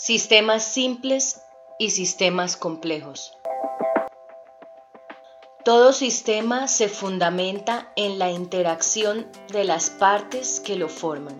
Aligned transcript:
Sistemas 0.00 0.62
simples 0.62 1.40
y 1.76 1.90
sistemas 1.90 2.56
complejos. 2.56 3.32
Todo 5.64 5.92
sistema 5.92 6.68
se 6.68 6.88
fundamenta 6.88 7.92
en 7.96 8.20
la 8.20 8.30
interacción 8.30 9.26
de 9.48 9.64
las 9.64 9.90
partes 9.90 10.60
que 10.60 10.76
lo 10.76 10.88
forman. 10.88 11.34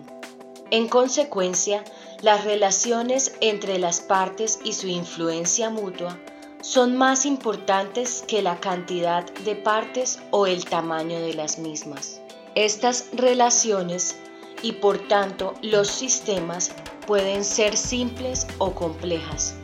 En 0.71 0.89
consecuencia, 0.89 1.85
las 2.19 2.43
relaciones 2.43 3.33
entre 3.39 3.79
las 3.79 4.01
partes 4.01 4.59
y 4.65 4.73
su 4.73 4.87
influencia 4.87 5.69
mutua 5.69 6.19
son 6.61 6.97
más 6.97 7.25
importantes 7.25 8.25
que 8.27 8.41
la 8.41 8.59
cantidad 8.59 9.23
de 9.45 9.55
partes 9.55 10.19
o 10.31 10.47
el 10.47 10.65
tamaño 10.65 11.21
de 11.21 11.33
las 11.33 11.59
mismas. 11.59 12.19
Estas 12.55 13.05
relaciones 13.13 14.17
y 14.61 14.73
por 14.73 15.07
tanto 15.07 15.53
los 15.61 15.87
sistemas 15.87 16.71
pueden 17.09 17.43
ser 17.43 17.75
simples 17.75 18.45
o 18.59 18.75
complejas. 18.75 19.55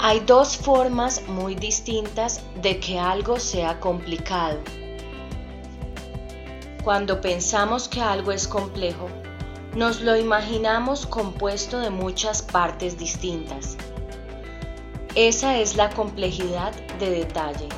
Hay 0.00 0.18
dos 0.18 0.56
formas 0.56 1.22
muy 1.28 1.54
distintas 1.54 2.40
de 2.62 2.80
que 2.80 2.98
algo 2.98 3.38
sea 3.38 3.78
complicado. 3.78 4.58
Cuando 6.82 7.20
pensamos 7.20 7.88
que 7.88 8.00
algo 8.00 8.32
es 8.32 8.48
complejo, 8.48 9.06
nos 9.76 10.00
lo 10.00 10.16
imaginamos 10.16 11.06
compuesto 11.06 11.78
de 11.78 11.90
muchas 11.90 12.42
partes 12.42 12.98
distintas. 12.98 13.76
Esa 15.14 15.60
es 15.60 15.76
la 15.76 15.90
complejidad 15.90 16.72
de 16.98 17.10
detalle. 17.10 17.68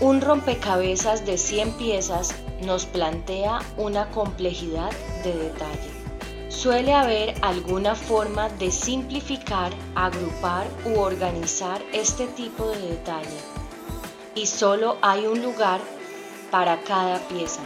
Un 0.00 0.20
rompecabezas 0.20 1.26
de 1.26 1.36
100 1.36 1.72
piezas 1.72 2.36
nos 2.64 2.86
plantea 2.86 3.58
una 3.76 4.10
complejidad 4.10 4.92
de 5.24 5.34
detalle. 5.34 5.91
Suele 6.52 6.92
haber 6.92 7.34
alguna 7.40 7.94
forma 7.94 8.48
de 8.50 8.70
simplificar, 8.70 9.72
agrupar 9.96 10.66
u 10.84 11.00
organizar 11.00 11.82
este 11.92 12.26
tipo 12.26 12.66
de 12.66 12.88
detalle 12.88 13.40
y 14.34 14.46
solo 14.46 14.96
hay 15.00 15.26
un 15.26 15.42
lugar 15.42 15.80
para 16.50 16.80
cada 16.82 17.18
pieza. 17.26 17.62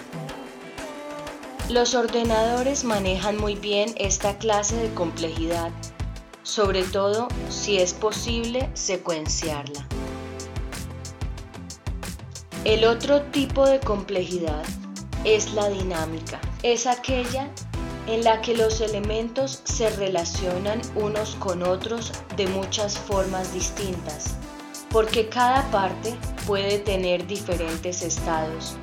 Los 1.69 1.95
ordenadores 1.95 2.85
manejan 2.85 3.37
muy 3.37 3.57
bien 3.57 3.93
esta 3.97 4.39
clase 4.39 4.77
de 4.77 4.95
complejidad, 4.95 5.73
sobre 6.43 6.85
todo 6.85 7.27
si 7.51 7.79
es 7.79 7.93
posible 7.93 8.71
secuenciarla. 8.75 9.85
El 12.65 12.85
otro 12.85 13.21
tipo 13.25 13.67
de 13.67 13.81
complejidad 13.81 14.65
es 15.25 15.53
la 15.55 15.69
dinámica. 15.69 16.41
Es 16.63 16.87
aquella 16.87 17.51
en 18.07 18.25
la 18.25 18.41
que 18.41 18.57
los 18.57 18.81
elementos 18.81 19.61
se 19.65 19.91
relacionan 19.91 20.81
unos 20.95 21.35
con 21.37 21.63
otros 21.63 22.13
de 22.37 22.47
muchas 22.47 22.99
formas 22.99 23.53
distintas, 23.53 24.35
porque 24.91 25.29
cada 25.29 25.69
parte 25.71 26.15
puede 26.47 26.79
tener 26.79 27.27
diferentes 27.27 28.03
estados, 28.03 28.77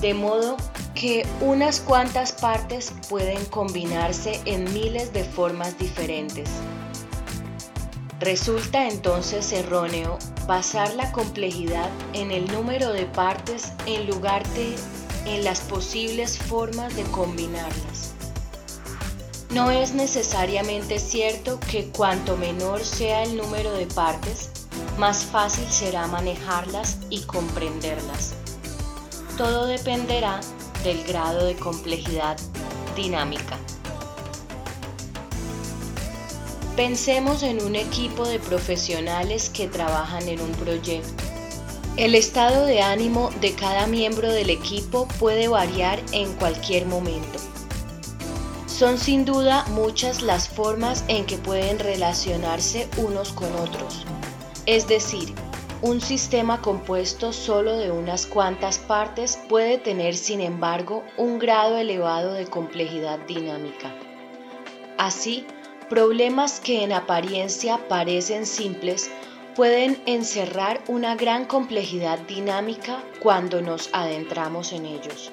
de 0.00 0.14
modo 0.14 0.56
que 0.94 1.26
unas 1.40 1.80
cuantas 1.80 2.32
partes 2.32 2.92
pueden 3.08 3.44
combinarse 3.46 4.40
en 4.44 4.64
miles 4.74 5.12
de 5.12 5.24
formas 5.24 5.78
diferentes. 5.78 6.50
Resulta 8.20 8.86
entonces 8.88 9.52
erróneo 9.52 10.18
basar 10.46 10.94
la 10.94 11.10
complejidad 11.10 11.90
en 12.12 12.30
el 12.30 12.46
número 12.52 12.92
de 12.92 13.06
partes 13.06 13.72
en 13.86 14.06
lugar 14.06 14.46
de 14.50 14.76
en 15.24 15.44
las 15.44 15.60
posibles 15.60 16.38
formas 16.38 16.94
de 16.96 17.02
combinarlas. 17.04 18.11
No 19.52 19.70
es 19.70 19.92
necesariamente 19.92 20.98
cierto 20.98 21.60
que 21.60 21.88
cuanto 21.88 22.38
menor 22.38 22.82
sea 22.82 23.22
el 23.22 23.36
número 23.36 23.70
de 23.72 23.84
partes, 23.84 24.48
más 24.96 25.26
fácil 25.26 25.68
será 25.68 26.06
manejarlas 26.06 26.96
y 27.10 27.20
comprenderlas. 27.24 28.32
Todo 29.36 29.66
dependerá 29.66 30.40
del 30.84 31.04
grado 31.04 31.44
de 31.44 31.54
complejidad 31.56 32.38
dinámica. 32.96 33.58
Pensemos 36.74 37.42
en 37.42 37.62
un 37.62 37.76
equipo 37.76 38.26
de 38.26 38.38
profesionales 38.38 39.50
que 39.50 39.68
trabajan 39.68 40.28
en 40.28 40.40
un 40.40 40.52
proyecto. 40.52 41.24
El 41.98 42.14
estado 42.14 42.64
de 42.64 42.80
ánimo 42.80 43.28
de 43.42 43.52
cada 43.52 43.86
miembro 43.86 44.32
del 44.32 44.48
equipo 44.48 45.06
puede 45.18 45.48
variar 45.48 46.00
en 46.12 46.32
cualquier 46.36 46.86
momento. 46.86 47.51
Son 48.82 48.98
sin 48.98 49.24
duda 49.24 49.64
muchas 49.68 50.22
las 50.22 50.48
formas 50.48 51.04
en 51.06 51.24
que 51.24 51.38
pueden 51.38 51.78
relacionarse 51.78 52.88
unos 52.96 53.32
con 53.32 53.54
otros. 53.54 54.04
Es 54.66 54.88
decir, 54.88 55.32
un 55.82 56.00
sistema 56.00 56.60
compuesto 56.60 57.32
solo 57.32 57.76
de 57.76 57.92
unas 57.92 58.26
cuantas 58.26 58.80
partes 58.80 59.38
puede 59.48 59.78
tener 59.78 60.16
sin 60.16 60.40
embargo 60.40 61.04
un 61.16 61.38
grado 61.38 61.76
elevado 61.76 62.32
de 62.32 62.46
complejidad 62.46 63.20
dinámica. 63.20 63.94
Así, 64.98 65.46
problemas 65.88 66.58
que 66.58 66.82
en 66.82 66.90
apariencia 66.92 67.86
parecen 67.86 68.46
simples 68.46 69.12
pueden 69.54 70.02
encerrar 70.06 70.82
una 70.88 71.14
gran 71.14 71.44
complejidad 71.44 72.18
dinámica 72.18 73.00
cuando 73.20 73.62
nos 73.62 73.90
adentramos 73.92 74.72
en 74.72 74.86
ellos. 74.86 75.30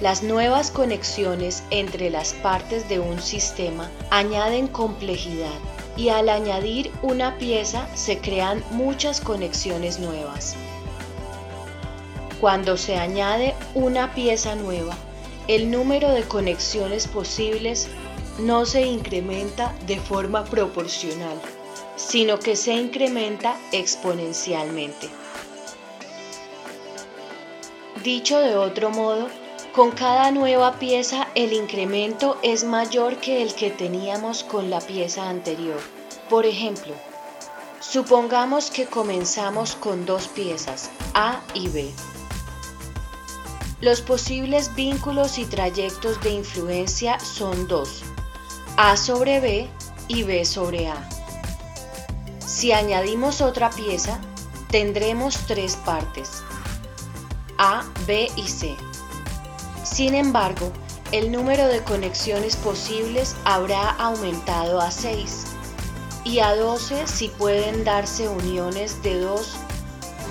Las 0.00 0.22
nuevas 0.22 0.70
conexiones 0.70 1.62
entre 1.70 2.10
las 2.10 2.32
partes 2.34 2.88
de 2.88 3.00
un 3.00 3.20
sistema 3.20 3.90
añaden 4.10 4.68
complejidad 4.68 5.58
y 5.96 6.10
al 6.10 6.28
añadir 6.28 6.92
una 7.02 7.36
pieza 7.38 7.88
se 7.96 8.18
crean 8.18 8.62
muchas 8.70 9.20
conexiones 9.20 9.98
nuevas. 9.98 10.54
Cuando 12.40 12.76
se 12.76 12.96
añade 12.96 13.54
una 13.74 14.14
pieza 14.14 14.54
nueva, 14.54 14.96
el 15.48 15.70
número 15.70 16.10
de 16.10 16.22
conexiones 16.22 17.08
posibles 17.08 17.88
no 18.38 18.66
se 18.66 18.82
incrementa 18.82 19.74
de 19.86 19.98
forma 19.98 20.44
proporcional 20.44 21.40
sino 21.98 22.38
que 22.38 22.56
se 22.56 22.72
incrementa 22.72 23.58
exponencialmente. 23.72 25.10
Dicho 28.02 28.38
de 28.38 28.56
otro 28.56 28.90
modo, 28.90 29.28
con 29.78 29.92
cada 29.92 30.32
nueva 30.32 30.80
pieza 30.80 31.28
el 31.36 31.52
incremento 31.52 32.36
es 32.42 32.64
mayor 32.64 33.18
que 33.18 33.42
el 33.42 33.54
que 33.54 33.70
teníamos 33.70 34.42
con 34.42 34.70
la 34.70 34.80
pieza 34.80 35.30
anterior. 35.30 35.80
Por 36.28 36.46
ejemplo, 36.46 36.92
supongamos 37.78 38.72
que 38.72 38.86
comenzamos 38.86 39.76
con 39.76 40.04
dos 40.04 40.26
piezas, 40.26 40.90
A 41.14 41.42
y 41.54 41.68
B. 41.68 41.92
Los 43.80 44.00
posibles 44.00 44.74
vínculos 44.74 45.38
y 45.38 45.44
trayectos 45.44 46.20
de 46.22 46.30
influencia 46.30 47.20
son 47.20 47.68
dos, 47.68 48.02
A 48.76 48.96
sobre 48.96 49.38
B 49.38 49.68
y 50.08 50.24
B 50.24 50.44
sobre 50.44 50.88
A. 50.88 51.08
Si 52.44 52.72
añadimos 52.72 53.40
otra 53.40 53.70
pieza, 53.70 54.18
tendremos 54.72 55.38
tres 55.46 55.76
partes, 55.76 56.42
A, 57.58 57.84
B 58.08 58.28
y 58.34 58.48
C. 58.48 58.76
Sin 59.98 60.14
embargo, 60.14 60.70
el 61.10 61.32
número 61.32 61.66
de 61.66 61.82
conexiones 61.82 62.54
posibles 62.54 63.34
habrá 63.44 63.90
aumentado 63.90 64.80
a 64.80 64.92
6 64.92 65.44
y 66.22 66.38
a 66.38 66.54
12 66.54 67.08
si 67.08 67.26
pueden 67.30 67.82
darse 67.82 68.28
uniones 68.28 69.02
de 69.02 69.18
dos 69.18 69.56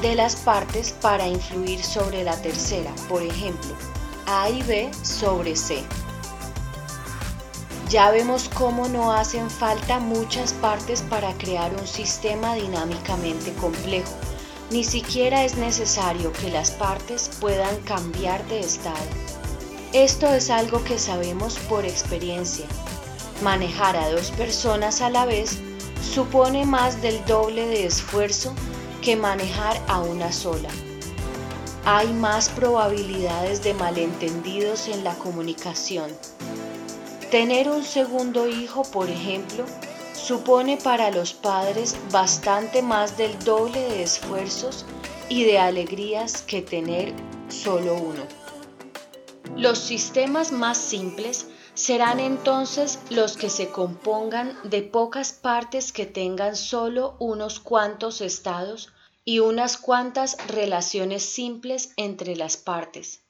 de 0.02 0.16
las 0.16 0.38
partes 0.38 0.94
para 1.02 1.28
influir 1.28 1.84
sobre 1.84 2.24
la 2.24 2.42
tercera, 2.42 2.94
por 3.10 3.22
ejemplo, 3.22 3.72
A 4.26 4.50
y 4.50 4.62
B 4.62 4.90
sobre 5.04 5.58
C. 5.58 5.84
Ya 7.90 8.10
vemos 8.12 8.50
cómo 8.54 8.88
no 8.88 9.12
hacen 9.12 9.50
falta 9.50 10.00
muchas 10.00 10.54
partes 10.54 11.02
para 11.02 11.34
crear 11.34 11.76
un 11.76 11.88
sistema 11.88 12.56
dinámicamente 12.56 13.52
complejo. 13.56 14.16
Ni 14.72 14.86
siquiera 14.86 15.44
es 15.44 15.58
necesario 15.58 16.32
que 16.32 16.52
las 16.52 16.72
partes 16.72 17.30
puedan 17.42 17.76
cambiar 17.82 18.46
de 18.48 18.62
estado. 18.62 19.37
Esto 19.94 20.28
es 20.34 20.50
algo 20.50 20.84
que 20.84 21.00
sabemos 21.00 21.58
por 21.70 21.86
experiencia. 21.86 22.66
Manejar 23.42 23.96
a 23.96 24.10
dos 24.10 24.32
personas 24.32 25.02
a 25.02 25.10
la 25.10 25.26
vez 25.26 25.58
supone 26.02 26.66
más 26.66 27.02
del 27.02 27.24
doble 27.26 27.66
de 27.68 27.86
esfuerzo 27.86 28.54
que 29.02 29.16
manejar 29.16 29.82
a 29.88 30.02
una 30.02 30.34
sola. 30.34 30.70
Hay 31.86 32.12
más 32.12 32.50
probabilidades 32.50 33.64
de 33.64 33.74
malentendidos 33.76 34.90
en 34.90 35.06
la 35.06 35.16
comunicación. 35.16 36.12
Tener 37.32 37.70
un 37.70 37.86
segundo 37.86 38.46
hijo, 38.48 38.84
por 38.84 39.10
ejemplo, 39.10 39.64
supone 40.14 40.76
para 40.76 41.12
los 41.12 41.34
padres 41.34 41.96
bastante 42.12 42.82
más 42.82 43.18
del 43.18 43.40
doble 43.40 43.80
de 43.80 44.04
esfuerzos 44.04 44.86
y 45.30 45.46
de 45.46 45.60
alegrías 45.60 46.42
que 46.42 46.62
tener 46.62 47.14
solo 47.48 47.94
uno. 47.96 48.47
Los 49.58 49.80
sistemas 49.80 50.52
más 50.52 50.78
simples 50.78 51.48
serán 51.74 52.20
entonces 52.20 53.00
los 53.10 53.36
que 53.36 53.50
se 53.50 53.72
compongan 53.72 54.56
de 54.64 54.84
pocas 54.84 55.34
partes 55.34 55.92
que 55.92 56.06
tengan 56.06 56.56
solo 56.56 57.16
unos 57.18 57.60
cuantos 57.60 58.22
estados 58.22 58.94
y 59.26 59.40
unas 59.40 59.78
cuantas 59.78 60.38
relaciones 60.48 61.24
simples 61.24 61.92
entre 61.98 62.36
las 62.36 62.56
partes. 62.56 63.24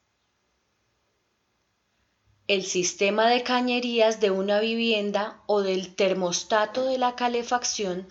El 2.50 2.66
sistema 2.66 3.30
de 3.30 3.44
cañerías 3.44 4.20
de 4.20 4.30
una 4.30 4.60
vivienda 4.60 5.42
o 5.46 5.62
del 5.62 5.96
termostato 5.96 6.84
de 6.84 6.98
la 6.98 7.16
calefacción 7.16 8.06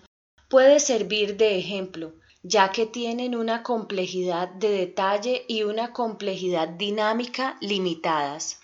puede 0.49 0.79
servir 0.79 1.37
de 1.37 1.59
ejemplo, 1.59 2.13
ya 2.47 2.71
que 2.71 2.85
tienen 2.85 3.35
una 3.35 3.61
complejidad 3.61 4.47
de 4.47 4.69
detalle 4.69 5.43
y 5.49 5.63
una 5.63 5.91
complejidad 5.91 6.69
dinámica 6.69 7.57
limitadas. 7.59 8.59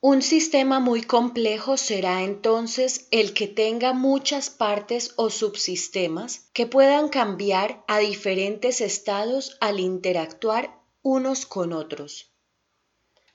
Un 0.00 0.22
sistema 0.22 0.78
muy 0.78 1.02
complejo 1.02 1.76
será 1.76 2.22
entonces 2.22 3.08
el 3.10 3.34
que 3.34 3.48
tenga 3.48 3.94
muchas 3.94 4.48
partes 4.48 5.12
o 5.16 5.28
subsistemas 5.28 6.50
que 6.52 6.66
puedan 6.66 7.08
cambiar 7.08 7.82
a 7.88 7.98
diferentes 7.98 8.80
estados 8.80 9.56
al 9.60 9.80
interactuar 9.80 10.80
unos 11.02 11.46
con 11.46 11.72
otros. 11.72 12.27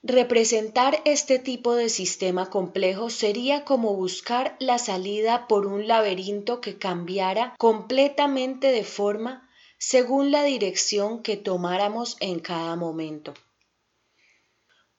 Representar 0.06 1.00
este 1.06 1.38
tipo 1.38 1.74
de 1.74 1.88
sistema 1.88 2.50
complejo 2.50 3.08
sería 3.08 3.64
como 3.64 3.94
buscar 3.94 4.54
la 4.60 4.76
salida 4.76 5.48
por 5.48 5.66
un 5.66 5.88
laberinto 5.88 6.60
que 6.60 6.76
cambiara 6.76 7.54
completamente 7.58 8.70
de 8.70 8.84
forma 8.84 9.48
según 9.78 10.30
la 10.30 10.44
dirección 10.44 11.22
que 11.22 11.38
tomáramos 11.38 12.18
en 12.20 12.38
cada 12.40 12.76
momento. 12.76 13.32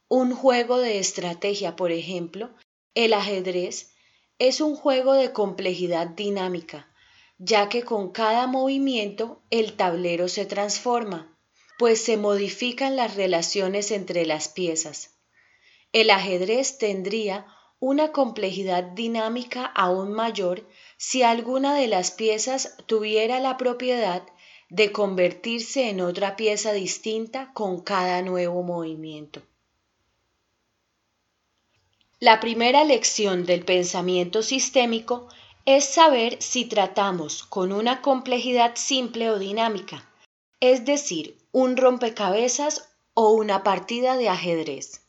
Un 0.07 0.33
juego 0.33 0.79
de 0.79 0.97
estrategia, 0.97 1.75
por 1.75 1.91
ejemplo, 1.91 2.49
el 2.95 3.13
ajedrez, 3.13 3.93
es 4.39 4.59
un 4.59 4.75
juego 4.75 5.13
de 5.13 5.31
complejidad 5.33 6.07
dinámica, 6.07 6.91
ya 7.37 7.69
que 7.69 7.83
con 7.83 8.09
cada 8.09 8.47
movimiento 8.47 9.43
el 9.51 9.73
tablero 9.73 10.29
se 10.29 10.47
transforma, 10.47 11.34
pues 11.77 12.01
se 12.01 12.17
modifican 12.17 12.95
las 12.95 13.15
relaciones 13.15 13.91
entre 13.91 14.25
las 14.25 14.47
piezas. 14.47 15.11
El 15.91 16.09
ajedrez 16.09 16.77
tendría 16.77 17.45
una 17.79 18.11
complejidad 18.11 18.83
dinámica 18.83 19.65
aún 19.65 20.13
mayor 20.13 20.67
si 20.97 21.23
alguna 21.23 21.75
de 21.75 21.87
las 21.87 22.11
piezas 22.11 22.75
tuviera 22.85 23.39
la 23.39 23.57
propiedad 23.57 24.23
de 24.69 24.91
convertirse 24.91 25.89
en 25.89 26.01
otra 26.01 26.35
pieza 26.35 26.73
distinta 26.73 27.51
con 27.53 27.81
cada 27.81 28.21
nuevo 28.21 28.63
movimiento. 28.63 29.41
La 32.19 32.39
primera 32.39 32.83
lección 32.85 33.45
del 33.45 33.65
pensamiento 33.65 34.41
sistémico 34.41 35.27
es 35.65 35.85
saber 35.85 36.41
si 36.41 36.65
tratamos 36.65 37.43
con 37.43 37.71
una 37.71 38.01
complejidad 38.01 38.71
simple 38.75 39.29
o 39.29 39.37
dinámica, 39.37 40.09
es 40.59 40.85
decir, 40.85 41.37
un 41.57 41.77
rompecabezas 41.77 42.89
o 43.13 43.29
una 43.29 43.63
partida 43.63 44.17
de 44.17 44.27
ajedrez. 44.27 45.07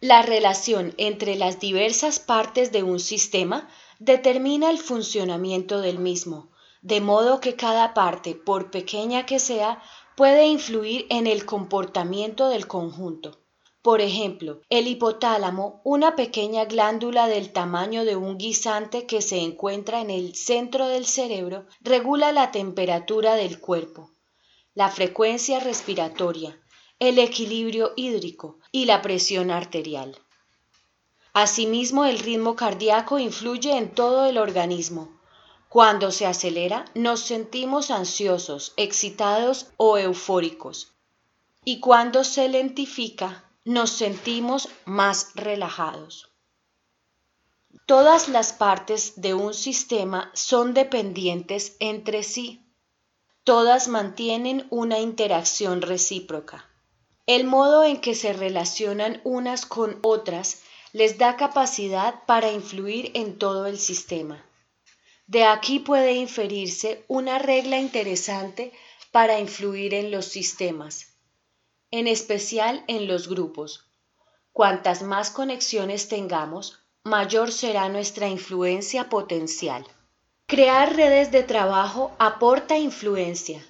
La 0.00 0.22
relación 0.22 0.94
entre 0.96 1.36
las 1.36 1.60
diversas 1.60 2.18
partes 2.18 2.72
de 2.72 2.82
un 2.82 2.98
sistema 2.98 3.68
determina 3.98 4.70
el 4.70 4.78
funcionamiento 4.78 5.82
del 5.82 5.98
mismo, 5.98 6.48
de 6.80 7.02
modo 7.02 7.38
que 7.40 7.54
cada 7.54 7.92
parte, 7.92 8.34
por 8.34 8.70
pequeña 8.70 9.26
que 9.26 9.38
sea, 9.38 9.82
puede 10.16 10.46
influir 10.46 11.04
en 11.10 11.26
el 11.26 11.44
comportamiento 11.44 12.48
del 12.48 12.66
conjunto. 12.66 13.38
Por 13.82 14.00
ejemplo, 14.00 14.62
el 14.70 14.86
hipotálamo, 14.86 15.82
una 15.84 16.16
pequeña 16.16 16.64
glándula 16.64 17.28
del 17.28 17.52
tamaño 17.52 18.06
de 18.06 18.16
un 18.16 18.38
guisante 18.38 19.04
que 19.04 19.20
se 19.20 19.42
encuentra 19.42 20.00
en 20.00 20.08
el 20.08 20.34
centro 20.34 20.88
del 20.88 21.04
cerebro, 21.04 21.66
regula 21.82 22.32
la 22.32 22.52
temperatura 22.52 23.34
del 23.34 23.60
cuerpo, 23.60 24.15
la 24.76 24.90
frecuencia 24.90 25.58
respiratoria, 25.58 26.60
el 26.98 27.18
equilibrio 27.18 27.94
hídrico 27.96 28.58
y 28.70 28.84
la 28.84 29.00
presión 29.00 29.50
arterial. 29.50 30.18
Asimismo, 31.32 32.04
el 32.04 32.18
ritmo 32.18 32.56
cardíaco 32.56 33.18
influye 33.18 33.74
en 33.74 33.94
todo 33.94 34.26
el 34.26 34.36
organismo. 34.36 35.18
Cuando 35.70 36.12
se 36.12 36.26
acelera, 36.26 36.84
nos 36.94 37.20
sentimos 37.20 37.90
ansiosos, 37.90 38.74
excitados 38.76 39.68
o 39.78 39.96
eufóricos. 39.96 40.92
Y 41.64 41.80
cuando 41.80 42.22
se 42.22 42.46
lentifica, 42.50 43.50
nos 43.64 43.88
sentimos 43.88 44.68
más 44.84 45.30
relajados. 45.34 46.28
Todas 47.86 48.28
las 48.28 48.52
partes 48.52 49.22
de 49.22 49.32
un 49.32 49.54
sistema 49.54 50.30
son 50.34 50.74
dependientes 50.74 51.76
entre 51.80 52.22
sí. 52.22 52.65
Todas 53.46 53.88
mantienen 53.88 54.66
una 54.68 54.98
interacción 54.98 55.80
recíproca. 55.80 56.68
El 57.24 57.44
modo 57.44 57.82
en 57.84 58.02
que 58.02 58.14
se 58.14 58.34
relacionan 58.34 59.22
unas 59.24 59.64
con 59.64 59.98
otras 60.02 60.62
les 60.92 61.16
da 61.16 61.36
capacidad 61.36 62.26
para 62.26 62.52
influir 62.52 63.10
en 63.14 63.38
todo 63.38 63.66
el 63.66 63.78
sistema. 63.78 64.44
De 65.26 65.44
aquí 65.44 65.78
puede 65.78 66.12
inferirse 66.12 67.04
una 67.08 67.38
regla 67.38 67.78
interesante 67.78 68.72
para 69.12 69.38
influir 69.38 69.94
en 69.94 70.10
los 70.10 70.26
sistemas 70.26 71.16
en 71.90 72.08
especial 72.08 72.84
en 72.88 73.06
los 73.06 73.28
grupos. 73.28 73.88
Cuantas 74.52 75.02
más 75.02 75.30
conexiones 75.30 76.08
tengamos, 76.08 76.80
mayor 77.04 77.52
será 77.52 77.88
nuestra 77.88 78.28
influencia 78.28 79.08
potencial. 79.08 79.86
Crear 80.48 80.94
redes 80.94 81.32
de 81.32 81.42
trabajo 81.42 82.12
aporta 82.20 82.78
influencia. 82.78 83.66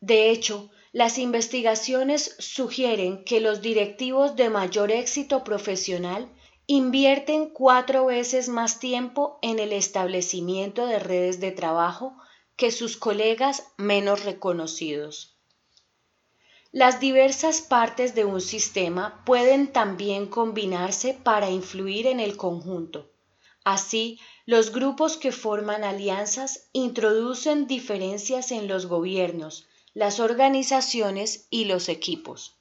De 0.00 0.30
hecho, 0.30 0.70
las 0.90 1.18
investigaciones 1.18 2.34
sugieren 2.38 3.24
que 3.24 3.40
los 3.40 3.60
directivos 3.60 4.34
de 4.34 4.48
mayor 4.48 4.90
éxito 4.90 5.44
profesional 5.44 6.32
invierten 6.66 7.50
cuatro 7.50 8.06
veces 8.06 8.48
más 8.48 8.78
tiempo 8.78 9.38
en 9.42 9.58
el 9.58 9.74
establecimiento 9.74 10.86
de 10.86 10.98
redes 10.98 11.40
de 11.40 11.52
trabajo 11.52 12.16
que 12.56 12.70
sus 12.70 12.96
colegas 12.96 13.74
menos 13.76 14.24
reconocidos. 14.24 15.36
Las 16.72 17.00
diversas 17.00 17.60
partes 17.60 18.14
de 18.14 18.24
un 18.24 18.40
sistema 18.40 19.22
pueden 19.26 19.66
también 19.66 20.24
combinarse 20.24 21.12
para 21.12 21.50
influir 21.50 22.06
en 22.06 22.18
el 22.18 22.38
conjunto. 22.38 23.10
Así, 23.64 24.20
los 24.44 24.72
grupos 24.72 25.16
que 25.16 25.32
forman 25.32 25.84
alianzas 25.84 26.68
introducen 26.74 27.66
diferencias 27.66 28.52
en 28.52 28.68
los 28.68 28.84
gobiernos, 28.84 29.66
las 29.94 30.20
organizaciones 30.20 31.46
y 31.48 31.64
los 31.64 31.88
equipos. 31.88 32.54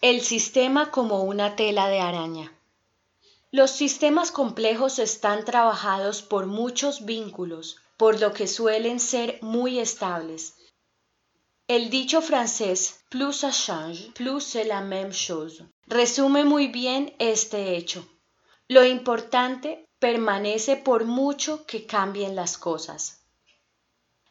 El 0.00 0.22
sistema 0.22 0.90
como 0.90 1.24
una 1.24 1.56
tela 1.56 1.88
de 1.88 2.00
araña. 2.00 2.52
Los 3.50 3.70
sistemas 3.70 4.30
complejos 4.30 4.98
están 4.98 5.44
trabajados 5.44 6.22
por 6.22 6.46
muchos 6.46 7.04
vínculos, 7.04 7.76
por 7.98 8.18
lo 8.18 8.32
que 8.32 8.46
suelen 8.46 8.98
ser 8.98 9.38
muy 9.42 9.78
estables. 9.78 10.54
El 11.68 11.90
dicho 11.90 12.22
francés 12.22 13.00
plus 13.10 13.42
ça 13.42 13.52
change, 13.52 14.12
plus 14.14 14.42
c'est 14.42 14.64
la 14.64 14.80
même 14.80 15.12
chose 15.12 15.64
resume 15.86 16.44
muy 16.44 16.68
bien 16.68 17.14
este 17.18 17.76
hecho. 17.76 18.06
Lo 18.68 18.84
importante 18.84 19.86
permanece 20.00 20.76
por 20.76 21.04
mucho 21.04 21.66
que 21.66 21.86
cambien 21.86 22.34
las 22.34 22.58
cosas. 22.58 23.22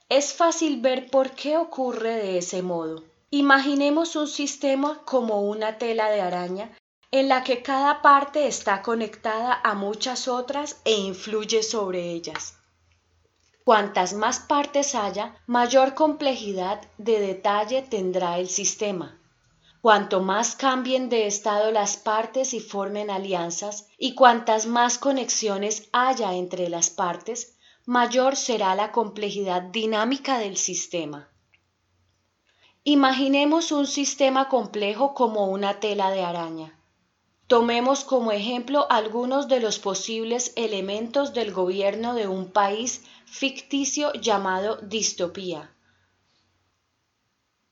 Es 0.09 0.33
fácil 0.33 0.81
ver 0.81 1.09
por 1.09 1.31
qué 1.31 1.57
ocurre 1.57 2.15
de 2.17 2.37
ese 2.37 2.61
modo. 2.61 3.03
Imaginemos 3.31 4.15
un 4.15 4.27
sistema 4.27 5.01
como 5.05 5.41
una 5.41 5.77
tela 5.77 6.09
de 6.09 6.21
araña 6.21 6.77
en 7.11 7.29
la 7.29 7.43
que 7.43 7.61
cada 7.63 8.01
parte 8.01 8.47
está 8.47 8.81
conectada 8.81 9.61
a 9.63 9.73
muchas 9.73 10.27
otras 10.27 10.81
e 10.83 10.93
influye 10.93 11.63
sobre 11.63 12.11
ellas. 12.11 12.57
Cuantas 13.63 14.13
más 14.13 14.39
partes 14.39 14.95
haya, 14.95 15.35
mayor 15.47 15.95
complejidad 15.95 16.81
de 16.97 17.19
detalle 17.19 17.81
tendrá 17.81 18.37
el 18.37 18.49
sistema. 18.49 19.17
Cuanto 19.85 20.19
más 20.19 20.55
cambien 20.55 21.09
de 21.09 21.27
estado 21.27 21.69
las 21.69 21.95
partes 21.95 22.55
y 22.55 22.59
formen 22.59 23.11
alianzas, 23.11 23.87
y 23.99 24.15
cuantas 24.15 24.65
más 24.65 24.97
conexiones 24.97 25.89
haya 25.91 26.33
entre 26.33 26.69
las 26.69 26.89
partes, 26.89 27.59
mayor 27.85 28.35
será 28.35 28.73
la 28.73 28.91
complejidad 28.91 29.61
dinámica 29.61 30.39
del 30.39 30.57
sistema. 30.57 31.29
Imaginemos 32.83 33.71
un 33.71 33.85
sistema 33.85 34.49
complejo 34.49 35.13
como 35.13 35.51
una 35.51 35.79
tela 35.79 36.09
de 36.09 36.23
araña. 36.23 36.79
Tomemos 37.45 38.03
como 38.03 38.31
ejemplo 38.31 38.87
algunos 38.89 39.47
de 39.47 39.59
los 39.59 39.77
posibles 39.77 40.51
elementos 40.55 41.35
del 41.35 41.53
gobierno 41.53 42.15
de 42.15 42.27
un 42.27 42.47
país 42.51 43.03
ficticio 43.27 44.11
llamado 44.13 44.77
distopía. 44.77 45.75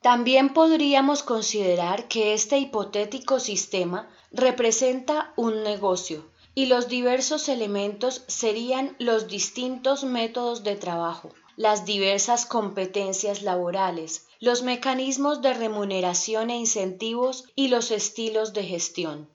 También 0.03 0.53
podríamos 0.53 1.23
considerar 1.23 2.09
que 2.09 2.33
este 2.33 2.57
hipotético 2.57 3.39
sistema 3.39 4.09
representa 4.31 5.31
un 5.37 5.63
negocio 5.63 6.29
y 6.53 6.65
los 6.65 6.89
diversos 6.89 7.47
elementos 7.47 8.25
serían 8.27 8.97
los 8.99 9.29
distintos 9.29 10.03
métodos 10.03 10.65
de 10.65 10.75
trabajo, 10.75 11.29
las 11.55 11.85
diversas 11.85 12.45
competencias 12.45 13.43
laborales, 13.43 14.27
los 14.41 14.61
mecanismos 14.61 15.41
de 15.41 15.53
remuneración 15.53 16.49
e 16.49 16.57
incentivos 16.57 17.45
y 17.55 17.69
los 17.69 17.89
estilos 17.89 18.51
de 18.51 18.65
gestión. 18.65 19.29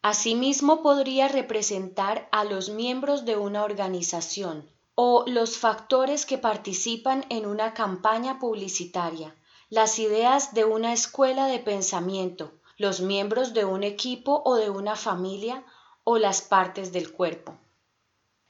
Asimismo 0.00 0.82
podría 0.82 1.28
representar 1.28 2.26
a 2.32 2.44
los 2.44 2.70
miembros 2.70 3.26
de 3.26 3.36
una 3.36 3.64
organización 3.64 4.66
o 4.96 5.24
los 5.28 5.58
factores 5.58 6.26
que 6.26 6.38
participan 6.38 7.24
en 7.28 7.46
una 7.46 7.74
campaña 7.74 8.40
publicitaria, 8.40 9.36
las 9.68 9.98
ideas 9.98 10.54
de 10.54 10.64
una 10.64 10.92
escuela 10.92 11.46
de 11.46 11.58
pensamiento, 11.58 12.52
los 12.78 13.00
miembros 13.00 13.54
de 13.54 13.64
un 13.64 13.84
equipo 13.84 14.42
o 14.44 14.56
de 14.56 14.70
una 14.70 14.96
familia 14.96 15.64
o 16.02 16.18
las 16.18 16.42
partes 16.42 16.92
del 16.92 17.12
cuerpo. 17.12 17.56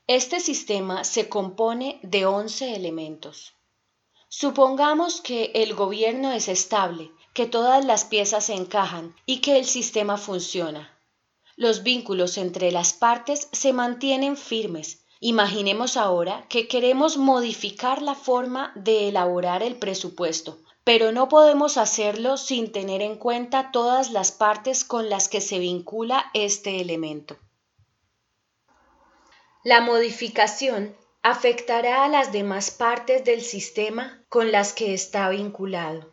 Este 0.06 0.38
sistema 0.38 1.02
se 1.02 1.28
compone 1.28 1.98
de 2.02 2.26
11 2.26 2.76
elementos. 2.76 3.54
Supongamos 4.28 5.20
que 5.20 5.50
el 5.54 5.74
gobierno 5.74 6.30
es 6.30 6.46
estable, 6.46 7.10
que 7.34 7.46
todas 7.46 7.84
las 7.84 8.04
piezas 8.04 8.44
se 8.44 8.54
encajan 8.54 9.16
y 9.26 9.40
que 9.40 9.58
el 9.58 9.64
sistema 9.64 10.16
funciona. 10.16 10.96
Los 11.56 11.82
vínculos 11.82 12.38
entre 12.38 12.70
las 12.70 12.92
partes 12.92 13.48
se 13.50 13.72
mantienen 13.72 14.36
firmes. 14.36 15.05
Imaginemos 15.20 15.96
ahora 15.96 16.46
que 16.48 16.68
queremos 16.68 17.16
modificar 17.16 18.02
la 18.02 18.14
forma 18.14 18.72
de 18.74 19.08
elaborar 19.08 19.62
el 19.62 19.76
presupuesto, 19.76 20.58
pero 20.84 21.10
no 21.10 21.28
podemos 21.28 21.78
hacerlo 21.78 22.36
sin 22.36 22.70
tener 22.70 23.00
en 23.00 23.16
cuenta 23.16 23.70
todas 23.72 24.10
las 24.10 24.30
partes 24.30 24.84
con 24.84 25.08
las 25.08 25.28
que 25.28 25.40
se 25.40 25.58
vincula 25.58 26.30
este 26.34 26.80
elemento. 26.80 27.38
La 29.64 29.80
modificación 29.80 30.94
afectará 31.22 32.04
a 32.04 32.08
las 32.08 32.30
demás 32.30 32.70
partes 32.70 33.24
del 33.24 33.40
sistema 33.40 34.22
con 34.28 34.52
las 34.52 34.72
que 34.72 34.94
está 34.94 35.28
vinculado. 35.28 36.12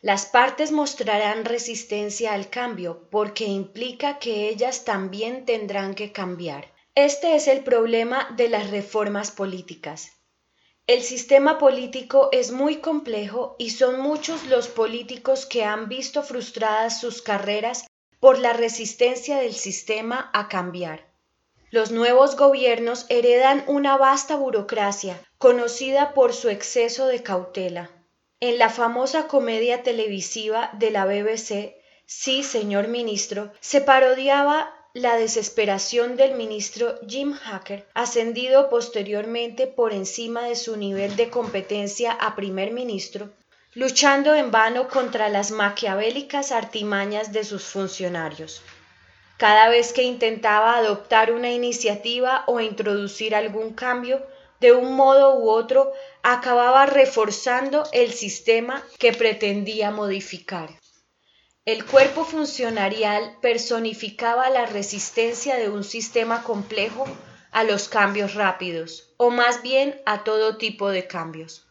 Las 0.00 0.26
partes 0.26 0.70
mostrarán 0.70 1.44
resistencia 1.44 2.34
al 2.34 2.50
cambio 2.50 3.08
porque 3.10 3.46
implica 3.46 4.20
que 4.20 4.48
ellas 4.48 4.84
también 4.84 5.44
tendrán 5.44 5.94
que 5.94 6.12
cambiar. 6.12 6.72
Este 7.00 7.36
es 7.36 7.46
el 7.46 7.62
problema 7.62 8.28
de 8.36 8.48
las 8.48 8.70
reformas 8.70 9.30
políticas. 9.30 10.10
El 10.88 11.02
sistema 11.02 11.56
político 11.56 12.28
es 12.32 12.50
muy 12.50 12.78
complejo 12.78 13.54
y 13.56 13.70
son 13.70 14.00
muchos 14.00 14.46
los 14.46 14.66
políticos 14.66 15.46
que 15.46 15.62
han 15.62 15.88
visto 15.88 16.24
frustradas 16.24 17.00
sus 17.00 17.22
carreras 17.22 17.86
por 18.18 18.40
la 18.40 18.52
resistencia 18.52 19.36
del 19.36 19.54
sistema 19.54 20.28
a 20.34 20.48
cambiar. 20.48 21.06
Los 21.70 21.92
nuevos 21.92 22.36
gobiernos 22.36 23.06
heredan 23.10 23.62
una 23.68 23.96
vasta 23.96 24.34
burocracia, 24.34 25.22
conocida 25.38 26.14
por 26.14 26.34
su 26.34 26.48
exceso 26.48 27.06
de 27.06 27.22
cautela. 27.22 27.92
En 28.40 28.58
la 28.58 28.70
famosa 28.70 29.28
comedia 29.28 29.84
televisiva 29.84 30.70
de 30.72 30.90
la 30.90 31.04
BBC, 31.04 31.78
Sí, 32.10 32.42
señor 32.42 32.88
ministro, 32.88 33.52
se 33.60 33.82
parodiaba 33.82 34.77
la 34.94 35.16
desesperación 35.16 36.16
del 36.16 36.34
ministro 36.34 36.98
Jim 37.06 37.32
Hacker, 37.32 37.86
ascendido 37.94 38.70
posteriormente 38.70 39.66
por 39.66 39.92
encima 39.92 40.44
de 40.44 40.56
su 40.56 40.76
nivel 40.76 41.14
de 41.16 41.28
competencia 41.28 42.12
a 42.12 42.34
primer 42.34 42.72
ministro, 42.72 43.30
luchando 43.74 44.34
en 44.34 44.50
vano 44.50 44.88
contra 44.88 45.28
las 45.28 45.50
maquiavélicas 45.50 46.52
artimañas 46.52 47.32
de 47.32 47.44
sus 47.44 47.64
funcionarios. 47.64 48.62
Cada 49.36 49.68
vez 49.68 49.92
que 49.92 50.02
intentaba 50.02 50.76
adoptar 50.76 51.32
una 51.32 51.50
iniciativa 51.50 52.42
o 52.46 52.58
introducir 52.60 53.34
algún 53.34 53.74
cambio, 53.74 54.26
de 54.58 54.72
un 54.72 54.94
modo 54.94 55.38
u 55.38 55.50
otro, 55.50 55.92
acababa 56.22 56.86
reforzando 56.86 57.84
el 57.92 58.12
sistema 58.12 58.82
que 58.98 59.12
pretendía 59.12 59.92
modificar. 59.92 60.70
El 61.68 61.84
cuerpo 61.84 62.24
funcionarial 62.24 63.36
personificaba 63.40 64.48
la 64.50 64.66
resistencia 64.66 65.56
de 65.56 65.68
un 65.68 65.84
sistema 65.84 66.42
complejo 66.42 67.04
a 67.50 67.64
los 67.64 67.88
cambios 67.88 68.34
rápidos, 68.34 69.12
o 69.16 69.30
más 69.30 69.62
bien 69.62 70.00
a 70.06 70.24
todo 70.24 70.56
tipo 70.56 70.88
de 70.88 71.06
cambios. 71.06 71.66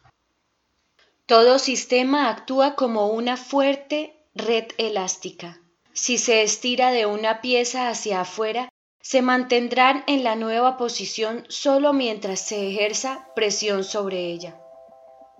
Todo 1.26 1.58
sistema 1.58 2.30
actúa 2.30 2.76
como 2.76 3.08
una 3.08 3.36
fuerte 3.36 4.16
red 4.34 4.66
elástica 4.78 5.60
si 5.98 6.16
se 6.16 6.42
estira 6.42 6.92
de 6.92 7.06
una 7.06 7.40
pieza 7.40 7.88
hacia 7.88 8.20
afuera, 8.20 8.68
se 9.02 9.20
mantendrán 9.20 10.04
en 10.06 10.22
la 10.22 10.36
nueva 10.36 10.76
posición 10.76 11.44
solo 11.48 11.92
mientras 11.92 12.40
se 12.40 12.68
ejerza 12.68 13.26
presión 13.34 13.82
sobre 13.82 14.30
ella. 14.30 14.60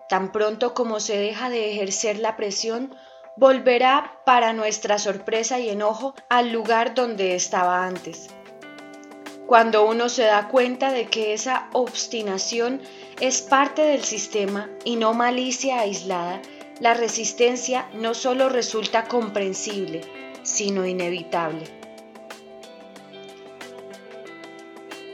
Tan 0.09 0.33
pronto 0.33 0.75
como 0.75 0.99
se 0.99 1.17
deja 1.17 1.49
de 1.49 1.71
ejercer 1.71 2.19
la 2.19 2.37
presión, 2.37 2.93
volverá, 3.39 4.21
para 4.27 4.53
nuestra 4.53 4.99
sorpresa 4.99 5.61
y 5.61 5.69
enojo, 5.69 6.15
al 6.29 6.51
lugar 6.51 6.95
donde 6.95 7.37
estaba 7.37 7.87
antes. 7.87 8.29
Cuando 9.47 9.87
uno 9.87 10.09
se 10.09 10.25
da 10.25 10.49
cuenta 10.49 10.93
de 10.93 11.07
que 11.07 11.33
esa 11.33 11.69
obstinación 11.73 12.83
es 13.21 13.41
parte 13.41 13.83
del 13.83 14.03
sistema 14.03 14.69
y 14.85 14.97
no 14.97 15.15
malicia 15.15 15.81
aislada, 15.81 16.43
la 16.81 16.95
resistencia 16.95 17.89
no 17.95 18.13
solo 18.13 18.49
resulta 18.49 19.05
comprensible, 19.05 20.01
sino 20.43 20.85
inevitable. 20.85 21.65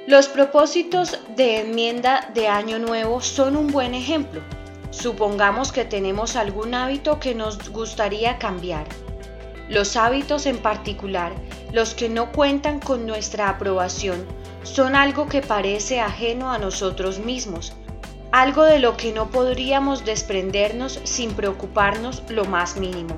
Los 0.06 0.28
propósitos 0.28 1.18
de 1.36 1.60
enmienda 1.60 2.30
de 2.34 2.48
Año 2.48 2.78
Nuevo 2.78 3.20
son 3.20 3.56
un 3.56 3.68
buen 3.68 3.94
ejemplo. 3.94 4.42
Supongamos 4.94 5.72
que 5.72 5.84
tenemos 5.84 6.36
algún 6.36 6.72
hábito 6.72 7.18
que 7.18 7.34
nos 7.34 7.68
gustaría 7.70 8.38
cambiar. 8.38 8.86
Los 9.68 9.96
hábitos 9.96 10.46
en 10.46 10.58
particular, 10.58 11.32
los 11.72 11.94
que 11.94 12.08
no 12.08 12.30
cuentan 12.30 12.78
con 12.78 13.04
nuestra 13.04 13.48
aprobación, 13.48 14.24
son 14.62 14.94
algo 14.94 15.28
que 15.28 15.42
parece 15.42 16.00
ajeno 16.00 16.52
a 16.52 16.58
nosotros 16.58 17.18
mismos, 17.18 17.72
algo 18.30 18.62
de 18.62 18.78
lo 18.78 18.96
que 18.96 19.12
no 19.12 19.30
podríamos 19.30 20.04
desprendernos 20.04 21.00
sin 21.02 21.34
preocuparnos 21.34 22.22
lo 22.28 22.44
más 22.44 22.76
mínimo. 22.76 23.16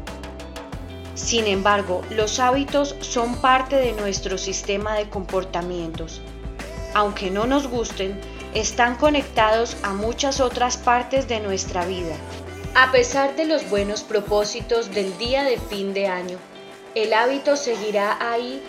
Sin 1.14 1.47
embargo, 1.47 2.00
los 2.11 2.40
hábitos 2.40 2.97
son 3.00 3.37
parte 3.37 3.76
de 3.76 3.92
nuestro 3.92 4.38
sistema 4.38 4.95
de 4.95 5.11
comportamientos. 5.11 6.23
Aunque 6.95 7.30
no 7.30 7.47
nos 7.47 7.68
gusten, 7.68 8.18
están 8.57 8.97
conectados 8.97 9.77
a 9.83 9.93
muchas 9.93 10.41
otras 10.41 10.79
partes 10.79 11.29
de 11.29 11.41
nuestra 11.41 11.85
vida. 11.85 12.17
A 12.75 12.91
pesar 12.91 13.37
de 13.37 13.45
los 13.45 13.69
buenos 13.69 14.03
propósitos 14.03 14.95
del 14.95 15.17
día 15.19 15.45
de 15.45 15.59
fin 15.59 15.93
de 15.93 16.07
año, 16.07 16.39
el 16.95 17.13
hábito 17.13 17.57
seguirá 17.57 18.17
ahí 18.19 18.63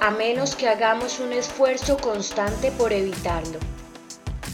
a 0.00 0.10
menos 0.10 0.56
que 0.56 0.66
hagamos 0.66 1.20
un 1.20 1.34
esfuerzo 1.34 1.98
constante 1.98 2.72
por 2.72 2.94
evitarlo. 2.94 3.58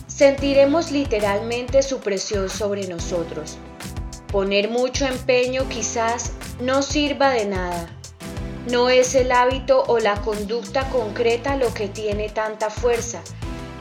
Sentiremos 0.09 0.91
literalmente 0.91 1.85
su 1.85 2.01
presión 2.01 2.51
sobre 2.51 2.89
nosotros. 2.89 3.59
Poner 4.33 4.71
mucho 4.71 5.07
empeño 5.07 5.69
quizás 5.69 6.33
no 6.61 6.83
sirva 6.83 7.31
de 7.31 7.47
nada. 7.47 7.89
No 8.69 8.89
es 8.89 9.15
el 9.15 9.31
hábito 9.31 9.85
o 9.87 10.01
la 10.01 10.21
conducta 10.21 10.91
concreta 10.91 11.55
lo 11.55 11.73
que 11.73 11.87
tiene 11.87 12.29
tanta 12.29 12.71
fuerza. 12.71 13.23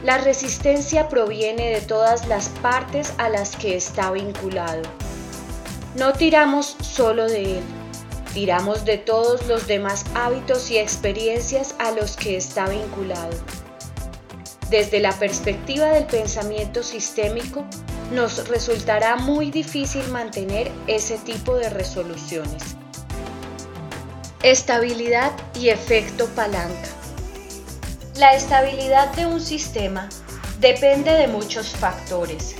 La 0.02 0.16
resistencia 0.16 1.10
proviene 1.10 1.74
de 1.74 1.82
todas 1.82 2.26
las 2.26 2.48
partes 2.48 3.12
a 3.18 3.28
las 3.28 3.54
que 3.54 3.76
está 3.76 4.10
vinculado. 4.10 4.82
No 5.94 6.14
tiramos 6.14 6.76
solo 6.80 7.26
de 7.26 7.58
él, 7.58 7.64
tiramos 8.32 8.86
de 8.86 8.96
todos 8.96 9.46
los 9.46 9.66
demás 9.66 10.06
hábitos 10.14 10.70
y 10.70 10.78
experiencias 10.78 11.74
a 11.78 11.90
los 11.90 12.16
que 12.16 12.38
está 12.38 12.66
vinculado. 12.68 13.36
Desde 14.70 15.00
la 15.00 15.12
perspectiva 15.12 15.88
del 15.88 16.06
pensamiento 16.06 16.82
sistémico, 16.82 17.66
nos 18.12 18.48
resultará 18.48 19.16
muy 19.16 19.50
difícil 19.50 20.08
mantener 20.08 20.70
ese 20.86 21.18
tipo 21.18 21.56
de 21.56 21.68
resoluciones. 21.68 22.62
Estabilidad 24.42 25.32
y 25.54 25.68
efecto 25.68 26.26
palanca. 26.28 26.99
La 28.20 28.34
estabilidad 28.34 29.14
de 29.14 29.24
un 29.24 29.40
sistema 29.40 30.06
depende 30.58 31.10
de 31.10 31.26
muchos 31.26 31.70
factores. 31.70 32.54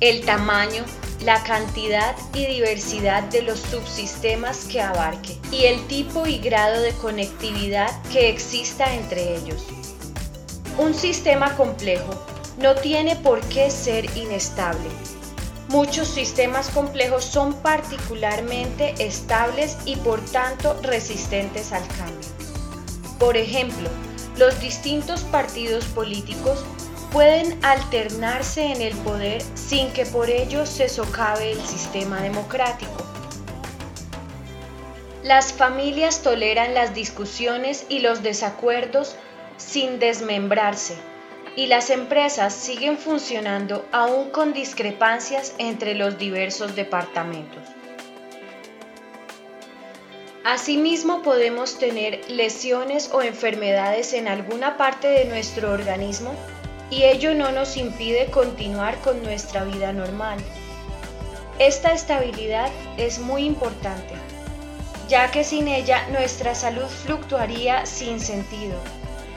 El 0.00 0.24
tamaño, 0.24 0.82
la 1.20 1.42
cantidad 1.42 2.16
y 2.32 2.46
diversidad 2.46 3.24
de 3.24 3.42
los 3.42 3.60
subsistemas 3.60 4.64
que 4.64 4.80
abarque 4.80 5.36
y 5.52 5.66
el 5.66 5.86
tipo 5.88 6.26
y 6.26 6.38
grado 6.38 6.80
de 6.80 6.92
conectividad 6.92 7.90
que 8.10 8.30
exista 8.30 8.94
entre 8.94 9.36
ellos. 9.36 9.62
Un 10.78 10.94
sistema 10.94 11.54
complejo 11.54 12.14
no 12.56 12.74
tiene 12.74 13.14
por 13.16 13.42
qué 13.48 13.70
ser 13.70 14.06
inestable. 14.16 14.88
Muchos 15.68 16.08
sistemas 16.08 16.70
complejos 16.70 17.26
son 17.26 17.52
particularmente 17.60 18.94
estables 19.06 19.76
y 19.84 19.96
por 19.96 20.24
tanto 20.30 20.80
resistentes 20.80 21.74
al 21.74 21.86
cambio. 21.88 22.26
Por 23.18 23.36
ejemplo, 23.36 23.90
los 24.38 24.60
distintos 24.60 25.22
partidos 25.22 25.84
políticos 25.86 26.64
pueden 27.12 27.58
alternarse 27.64 28.72
en 28.72 28.82
el 28.82 28.94
poder 28.98 29.42
sin 29.54 29.90
que 29.92 30.06
por 30.06 30.30
ello 30.30 30.64
se 30.64 30.88
socave 30.88 31.52
el 31.52 31.60
sistema 31.60 32.20
democrático. 32.20 33.04
Las 35.24 35.52
familias 35.52 36.22
toleran 36.22 36.74
las 36.74 36.94
discusiones 36.94 37.86
y 37.88 37.98
los 37.98 38.22
desacuerdos 38.22 39.16
sin 39.56 39.98
desmembrarse 39.98 40.96
y 41.56 41.66
las 41.66 41.90
empresas 41.90 42.54
siguen 42.54 42.96
funcionando 42.96 43.84
aún 43.90 44.30
con 44.30 44.52
discrepancias 44.52 45.54
entre 45.58 45.94
los 45.94 46.16
diversos 46.16 46.76
departamentos. 46.76 47.77
Asimismo 50.44 51.22
podemos 51.22 51.78
tener 51.78 52.30
lesiones 52.30 53.10
o 53.12 53.22
enfermedades 53.22 54.12
en 54.12 54.28
alguna 54.28 54.76
parte 54.76 55.08
de 55.08 55.24
nuestro 55.24 55.72
organismo 55.72 56.34
y 56.90 57.04
ello 57.04 57.34
no 57.34 57.52
nos 57.52 57.76
impide 57.76 58.30
continuar 58.30 58.98
con 59.00 59.22
nuestra 59.22 59.64
vida 59.64 59.92
normal. 59.92 60.38
Esta 61.58 61.92
estabilidad 61.92 62.70
es 62.96 63.18
muy 63.18 63.44
importante 63.44 64.14
ya 65.08 65.30
que 65.30 65.42
sin 65.42 65.68
ella 65.68 66.06
nuestra 66.08 66.54
salud 66.54 66.86
fluctuaría 66.86 67.86
sin 67.86 68.20
sentido. 68.20 68.78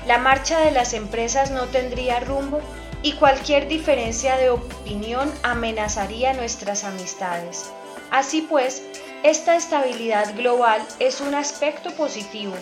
La 0.05 0.17
marcha 0.17 0.59
de 0.59 0.71
las 0.71 0.93
empresas 0.93 1.49
no 1.51 1.65
tendría 1.67 2.19
rumbo 2.19 2.59
y 3.01 3.13
cualquier 3.13 3.67
diferencia 3.67 4.35
de 4.35 4.49
opinión 4.49 5.31
amenazaría 5.43 6.33
nuestras 6.33 6.83
amistades. 6.83 7.71
Así 8.11 8.41
pues, 8.41 8.83
esta 9.23 9.55
estabilidad 9.55 10.35
global 10.35 10.85
es 10.99 11.21
un 11.21 11.35
aspecto 11.35 11.91
positivo, 11.91 12.53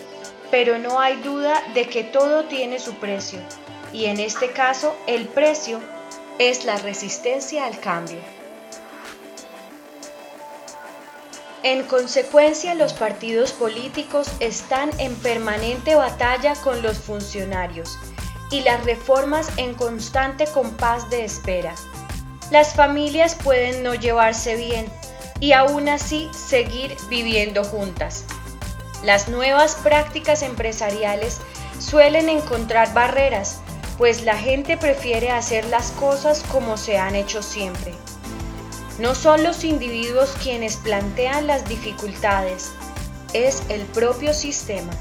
pero 0.50 0.78
no 0.78 1.00
hay 1.00 1.16
duda 1.22 1.62
de 1.74 1.86
que 1.86 2.04
todo 2.04 2.44
tiene 2.44 2.78
su 2.78 2.94
precio, 2.94 3.40
y 3.92 4.06
en 4.06 4.20
este 4.20 4.50
caso 4.50 4.94
el 5.06 5.26
precio 5.26 5.80
es 6.38 6.64
la 6.64 6.76
resistencia 6.76 7.64
al 7.64 7.78
cambio. 7.80 8.18
En 11.62 11.82
consecuencia, 11.84 12.74
los 12.74 12.94
partidos 12.94 13.52
políticos 13.52 14.30
están 14.40 14.90
en 14.98 15.14
permanente 15.16 15.94
batalla 15.94 16.54
con 16.56 16.82
los 16.82 16.98
funcionarios 16.98 17.98
y 18.50 18.62
las 18.62 18.82
reformas 18.84 19.50
en 19.58 19.74
constante 19.74 20.46
compás 20.46 21.08
de 21.10 21.24
espera. 21.24 21.74
Las 22.50 22.74
familias 22.74 23.34
pueden 23.34 23.82
no 23.82 23.94
llevarse 23.94 24.56
bien 24.56 24.90
y 25.40 25.52
aún 25.52 25.88
así 25.88 26.28
seguir 26.32 26.96
viviendo 27.08 27.64
juntas. 27.64 28.24
Las 29.02 29.28
nuevas 29.28 29.74
prácticas 29.76 30.42
empresariales 30.42 31.40
suelen 31.78 32.28
encontrar 32.28 32.92
barreras, 32.92 33.56
pues 33.96 34.22
la 34.22 34.36
gente 34.36 34.76
prefiere 34.76 35.30
hacer 35.30 35.64
las 35.66 35.90
cosas 35.92 36.42
como 36.50 36.76
se 36.76 36.98
han 36.98 37.14
hecho 37.14 37.42
siempre. 37.42 37.94
No 38.98 39.14
son 39.14 39.42
los 39.42 39.64
individuos 39.64 40.34
quienes 40.42 40.76
plantean 40.76 41.46
las 41.46 41.66
dificultades, 41.66 42.70
es 43.32 43.62
el 43.70 43.82
propio 43.86 44.34
sistema. 44.34 44.92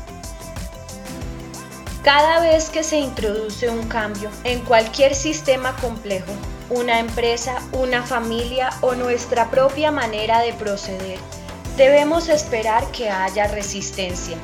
Cada 2.03 2.39
vez 2.39 2.69
que 2.69 2.83
se 2.83 2.97
introduce 2.97 3.69
un 3.69 3.85
cambio 3.89 4.29
en 4.45 4.61
cualquier 4.61 5.13
sistema 5.15 5.75
complejo, 5.77 6.31
una 6.69 6.99
empresa, 6.99 7.61
una 7.71 8.03
familia 8.03 8.69
o 8.81 8.93
nuestra 8.93 9.49
propia 9.49 9.91
manera 9.91 10.39
de 10.41 10.53
proceder, 10.53 11.19
debemos 11.77 12.29
esperar 12.29 12.85
que 12.91 13.09
haya 13.09 13.47
resistencia. 13.47 14.37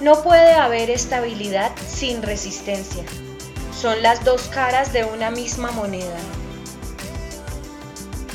No 0.00 0.22
puede 0.22 0.52
haber 0.52 0.90
estabilidad 0.90 1.72
sin 1.88 2.22
resistencia. 2.22 3.04
Son 3.76 4.02
las 4.02 4.24
dos 4.24 4.42
caras 4.42 4.92
de 4.92 5.04
una 5.04 5.30
misma 5.30 5.70
moneda. 5.72 6.16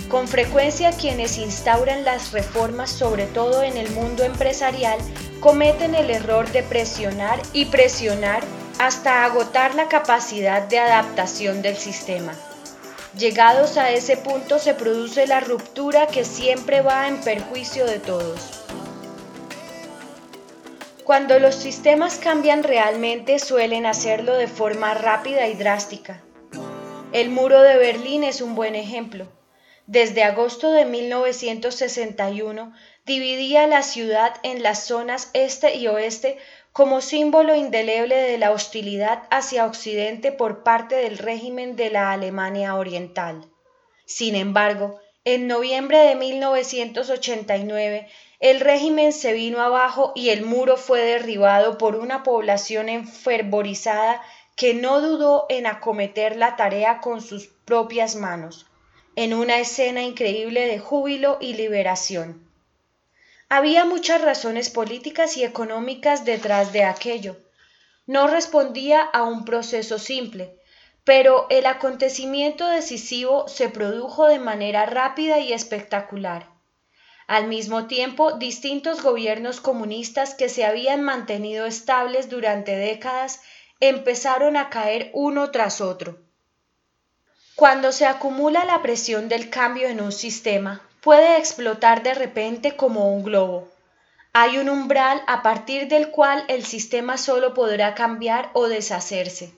Con 0.10 0.28
frecuencia 0.28 0.92
quienes 0.92 1.38
instauran 1.38 2.04
las 2.04 2.32
reformas, 2.32 2.90
sobre 2.90 3.28
todo 3.28 3.62
en 3.62 3.78
el 3.78 3.92
mundo 3.92 4.24
empresarial, 4.24 4.98
cometen 5.40 5.94
el 5.96 6.10
error 6.10 6.52
de 6.52 6.64
presionar 6.64 7.40
y 7.54 7.66
presionar 7.66 8.42
hasta 8.80 9.24
agotar 9.26 9.76
la 9.76 9.88
capacidad 9.88 10.64
de 10.64 10.80
adaptación 10.80 11.62
del 11.62 11.78
sistema. 11.78 12.34
Llegados 13.18 13.78
a 13.78 13.92
ese 13.92 14.18
punto 14.18 14.60
se 14.60 14.74
produce 14.74 15.26
la 15.26 15.40
ruptura 15.40 16.08
que 16.08 16.24
siempre 16.24 16.82
va 16.82 17.08
en 17.08 17.20
perjuicio 17.22 17.86
de 17.86 18.00
todos. 18.00 18.62
Cuando 21.04 21.40
los 21.40 21.56
sistemas 21.56 22.18
cambian 22.18 22.64
realmente 22.64 23.40
suelen 23.40 23.88
hacerlo 23.88 24.36
de 24.36 24.48
forma 24.48 24.94
rápida 24.94 25.48
y 25.48 25.56
drástica. 25.56 26.22
El 27.12 27.30
muro 27.30 27.62
de 27.62 27.78
Berlín 27.78 28.24
es 28.24 28.42
un 28.42 28.54
buen 28.54 28.76
ejemplo 28.76 29.28
desde 29.90 30.24
agosto 30.24 30.72
de 30.72 30.86
1961 30.86 32.74
dividía 33.08 33.66
la 33.66 33.82
ciudad 33.82 34.36
en 34.44 34.62
las 34.62 34.84
zonas 34.84 35.32
este 35.34 35.78
y 35.78 35.88
oeste 35.88 36.38
como 36.72 37.02
símbolo 37.02 37.56
indeleble 37.56 38.16
de 38.16 38.38
la 38.38 38.52
hostilidad 38.52 39.24
hacia 39.32 39.66
Occidente 39.66 40.32
por 40.32 40.64
parte 40.64 40.96
del 40.96 41.18
régimen 41.18 41.76
de 41.76 41.90
la 41.90 42.12
Alemania 42.12 42.76
Oriental. 42.76 43.50
Sin 44.06 44.36
embargo, 44.36 45.00
en 45.26 45.48
noviembre 45.48 45.98
de 46.00 46.16
1989, 46.16 48.08
el 48.40 48.60
régimen 48.60 49.12
se 49.12 49.34
vino 49.34 49.62
abajo 49.62 50.14
y 50.16 50.30
el 50.30 50.44
muro 50.44 50.78
fue 50.78 51.02
derribado 51.02 51.78
por 51.78 51.96
una 51.96 52.24
población 52.24 52.90
enfervorizada 52.90 54.22
que 54.56 54.74
no 54.74 55.02
dudó 55.02 55.46
en 55.50 55.68
acometer 55.68 56.36
la 56.36 56.56
tarea 56.56 57.02
con 57.02 57.22
sus 57.22 57.48
propias 57.66 58.16
manos 58.16 58.66
en 59.16 59.34
una 59.34 59.60
escena 59.60 60.02
increíble 60.02 60.66
de 60.66 60.80
júbilo 60.80 61.40
y 61.42 61.54
liberación. 61.54 62.49
Había 63.52 63.84
muchas 63.84 64.22
razones 64.22 64.70
políticas 64.70 65.36
y 65.36 65.44
económicas 65.44 66.24
detrás 66.24 66.72
de 66.72 66.84
aquello. 66.84 67.36
No 68.06 68.28
respondía 68.28 69.02
a 69.02 69.24
un 69.24 69.44
proceso 69.44 69.98
simple, 69.98 70.56
pero 71.04 71.48
el 71.50 71.66
acontecimiento 71.66 72.68
decisivo 72.68 73.48
se 73.48 73.70
produjo 73.70 74.28
de 74.28 74.38
manera 74.38 74.86
rápida 74.86 75.40
y 75.40 75.52
espectacular. 75.52 76.48
Al 77.26 77.48
mismo 77.48 77.88
tiempo, 77.88 78.34
distintos 78.34 79.02
gobiernos 79.02 79.62
comunistas 79.62 80.36
que 80.36 80.50
se 80.50 80.64
habían 80.64 81.02
mantenido 81.02 81.66
estables 81.66 82.30
durante 82.30 82.76
décadas 82.76 83.42
empezaron 83.80 84.58
a 84.58 84.70
caer 84.70 85.10
uno 85.14 85.50
tras 85.50 85.82
otro. 85.82 86.20
Cuando 87.56 87.92
se 87.92 88.06
acumula 88.06 88.64
la 88.66 88.84
presión 88.84 89.28
del 89.28 89.50
cambio 89.50 89.88
en 89.88 90.02
un 90.02 90.12
sistema, 90.12 90.89
puede 91.02 91.38
explotar 91.38 92.04
de 92.04 92.14
repente 92.14 92.76
como 92.76 93.14
un 93.14 93.24
globo. 93.24 93.70
Hay 94.34 94.58
un 94.58 94.70
umbral 94.70 95.22
a 95.28 95.42
partir 95.42 95.88
del 95.88 96.12
cual 96.12 96.46
el 96.48 96.66
sistema 96.66 97.18
solo 97.18 97.54
podrá 97.54 97.96
cambiar 97.96 98.52
o 98.54 98.68
deshacerse. 98.68 99.54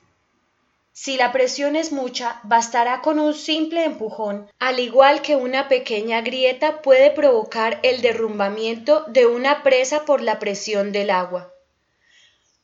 Si 0.94 1.18
la 1.18 1.32
presión 1.32 1.76
es 1.76 1.92
mucha, 1.92 2.40
bastará 2.44 3.02
con 3.02 3.18
un 3.18 3.34
simple 3.34 3.86
empujón, 3.86 4.50
al 4.60 4.80
igual 4.80 5.22
que 5.22 5.36
una 5.36 5.68
pequeña 5.68 6.22
grieta 6.22 6.82
puede 6.82 7.12
provocar 7.12 7.80
el 7.84 8.02
derrumbamiento 8.02 9.06
de 9.08 9.26
una 9.26 9.64
presa 9.64 10.06
por 10.06 10.22
la 10.22 10.38
presión 10.38 10.92
del 10.92 11.10
agua. 11.10 11.52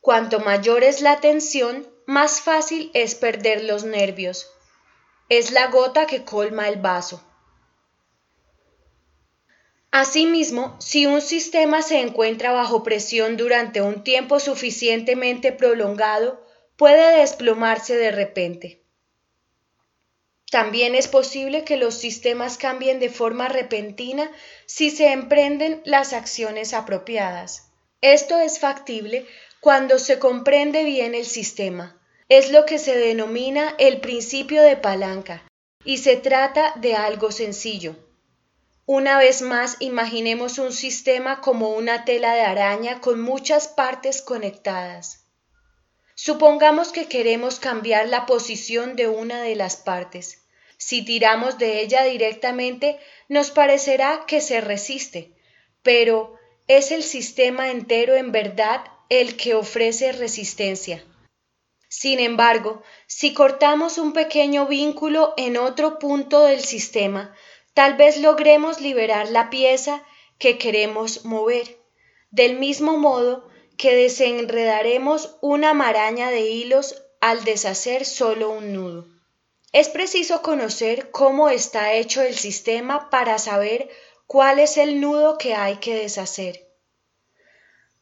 Cuanto 0.00 0.40
mayor 0.40 0.84
es 0.84 1.00
la 1.00 1.20
tensión, 1.20 1.88
más 2.06 2.40
fácil 2.40 2.90
es 2.94 3.14
perder 3.14 3.64
los 3.64 3.84
nervios, 3.84 4.50
es 5.28 5.50
la 5.50 5.66
gota 5.66 6.06
que 6.06 6.24
colma 6.24 6.68
el 6.68 6.76
vaso. 6.76 7.22
Asimismo, 10.00 10.76
si 10.78 11.06
un 11.06 11.20
sistema 11.20 11.82
se 11.82 11.98
encuentra 11.98 12.52
bajo 12.52 12.84
presión 12.84 13.36
durante 13.36 13.82
un 13.82 14.04
tiempo 14.04 14.38
suficientemente 14.38 15.50
prolongado, 15.50 16.40
puede 16.76 17.18
desplomarse 17.18 17.96
de 17.96 18.12
repente. 18.12 18.80
También 20.52 20.94
es 20.94 21.08
posible 21.08 21.64
que 21.64 21.76
los 21.76 21.94
sistemas 21.94 22.58
cambien 22.58 23.00
de 23.00 23.10
forma 23.10 23.48
repentina 23.48 24.30
si 24.66 24.90
se 24.90 25.10
emprenden 25.10 25.82
las 25.84 26.12
acciones 26.12 26.74
apropiadas. 26.74 27.72
Esto 28.00 28.38
es 28.38 28.60
factible 28.60 29.26
cuando 29.58 29.98
se 29.98 30.20
comprende 30.20 30.84
bien 30.84 31.16
el 31.16 31.26
sistema, 31.26 32.00
es 32.28 32.52
lo 32.52 32.66
que 32.66 32.78
se 32.78 32.96
denomina 32.96 33.74
el 33.78 34.00
principio 34.00 34.62
de 34.62 34.76
palanca 34.76 35.42
y 35.84 35.98
se 35.98 36.16
trata 36.16 36.74
de 36.76 36.94
algo 36.94 37.32
sencillo. 37.32 37.96
Una 38.90 39.18
vez 39.18 39.42
más, 39.42 39.76
imaginemos 39.80 40.56
un 40.56 40.72
sistema 40.72 41.42
como 41.42 41.68
una 41.74 42.06
tela 42.06 42.32
de 42.32 42.40
araña 42.40 43.02
con 43.02 43.20
muchas 43.20 43.68
partes 43.68 44.22
conectadas. 44.22 45.26
Supongamos 46.14 46.90
que 46.90 47.06
queremos 47.06 47.60
cambiar 47.60 48.08
la 48.08 48.24
posición 48.24 48.96
de 48.96 49.06
una 49.06 49.42
de 49.42 49.56
las 49.56 49.76
partes. 49.76 50.42
Si 50.78 51.04
tiramos 51.04 51.58
de 51.58 51.82
ella 51.82 52.04
directamente, 52.04 52.98
nos 53.28 53.50
parecerá 53.50 54.24
que 54.26 54.40
se 54.40 54.62
resiste, 54.62 55.34
pero 55.82 56.38
es 56.66 56.90
el 56.90 57.02
sistema 57.02 57.70
entero 57.70 58.16
en 58.16 58.32
verdad 58.32 58.80
el 59.10 59.36
que 59.36 59.54
ofrece 59.54 60.12
resistencia. 60.12 61.04
Sin 61.90 62.20
embargo, 62.20 62.82
si 63.06 63.34
cortamos 63.34 63.98
un 63.98 64.14
pequeño 64.14 64.66
vínculo 64.66 65.34
en 65.36 65.58
otro 65.58 65.98
punto 65.98 66.44
del 66.44 66.60
sistema, 66.60 67.34
tal 67.78 67.94
vez 67.94 68.16
logremos 68.16 68.80
liberar 68.80 69.30
la 69.30 69.50
pieza 69.50 70.02
que 70.36 70.58
queremos 70.58 71.24
mover, 71.24 71.78
del 72.32 72.58
mismo 72.58 72.98
modo 72.98 73.48
que 73.76 73.94
desenredaremos 73.94 75.36
una 75.42 75.74
maraña 75.74 76.28
de 76.30 76.40
hilos 76.40 77.00
al 77.20 77.44
deshacer 77.44 78.04
solo 78.04 78.50
un 78.50 78.72
nudo. 78.72 79.06
Es 79.70 79.88
preciso 79.88 80.42
conocer 80.42 81.12
cómo 81.12 81.50
está 81.50 81.92
hecho 81.92 82.20
el 82.20 82.34
sistema 82.34 83.10
para 83.10 83.38
saber 83.38 83.88
cuál 84.26 84.58
es 84.58 84.76
el 84.76 85.00
nudo 85.00 85.38
que 85.38 85.54
hay 85.54 85.76
que 85.76 85.94
deshacer. 85.94 86.68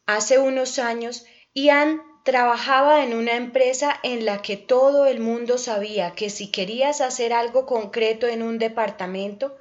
Hace 0.07 0.39
unos 0.39 0.79
años, 0.79 1.23
Ian 1.53 2.01
trabajaba 2.27 3.05
en 3.05 3.13
una 3.13 3.37
empresa 3.37 4.01
en 4.03 4.25
la 4.25 4.41
que 4.41 4.57
todo 4.57 5.05
el 5.05 5.21
mundo 5.21 5.57
sabía 5.57 6.11
que 6.11 6.29
si 6.29 6.51
querías 6.51 6.99
hacer 6.99 7.31
algo 7.31 7.65
concreto 7.65 8.27
en 8.27 8.43
un 8.43 8.59
departamento, 8.59 9.57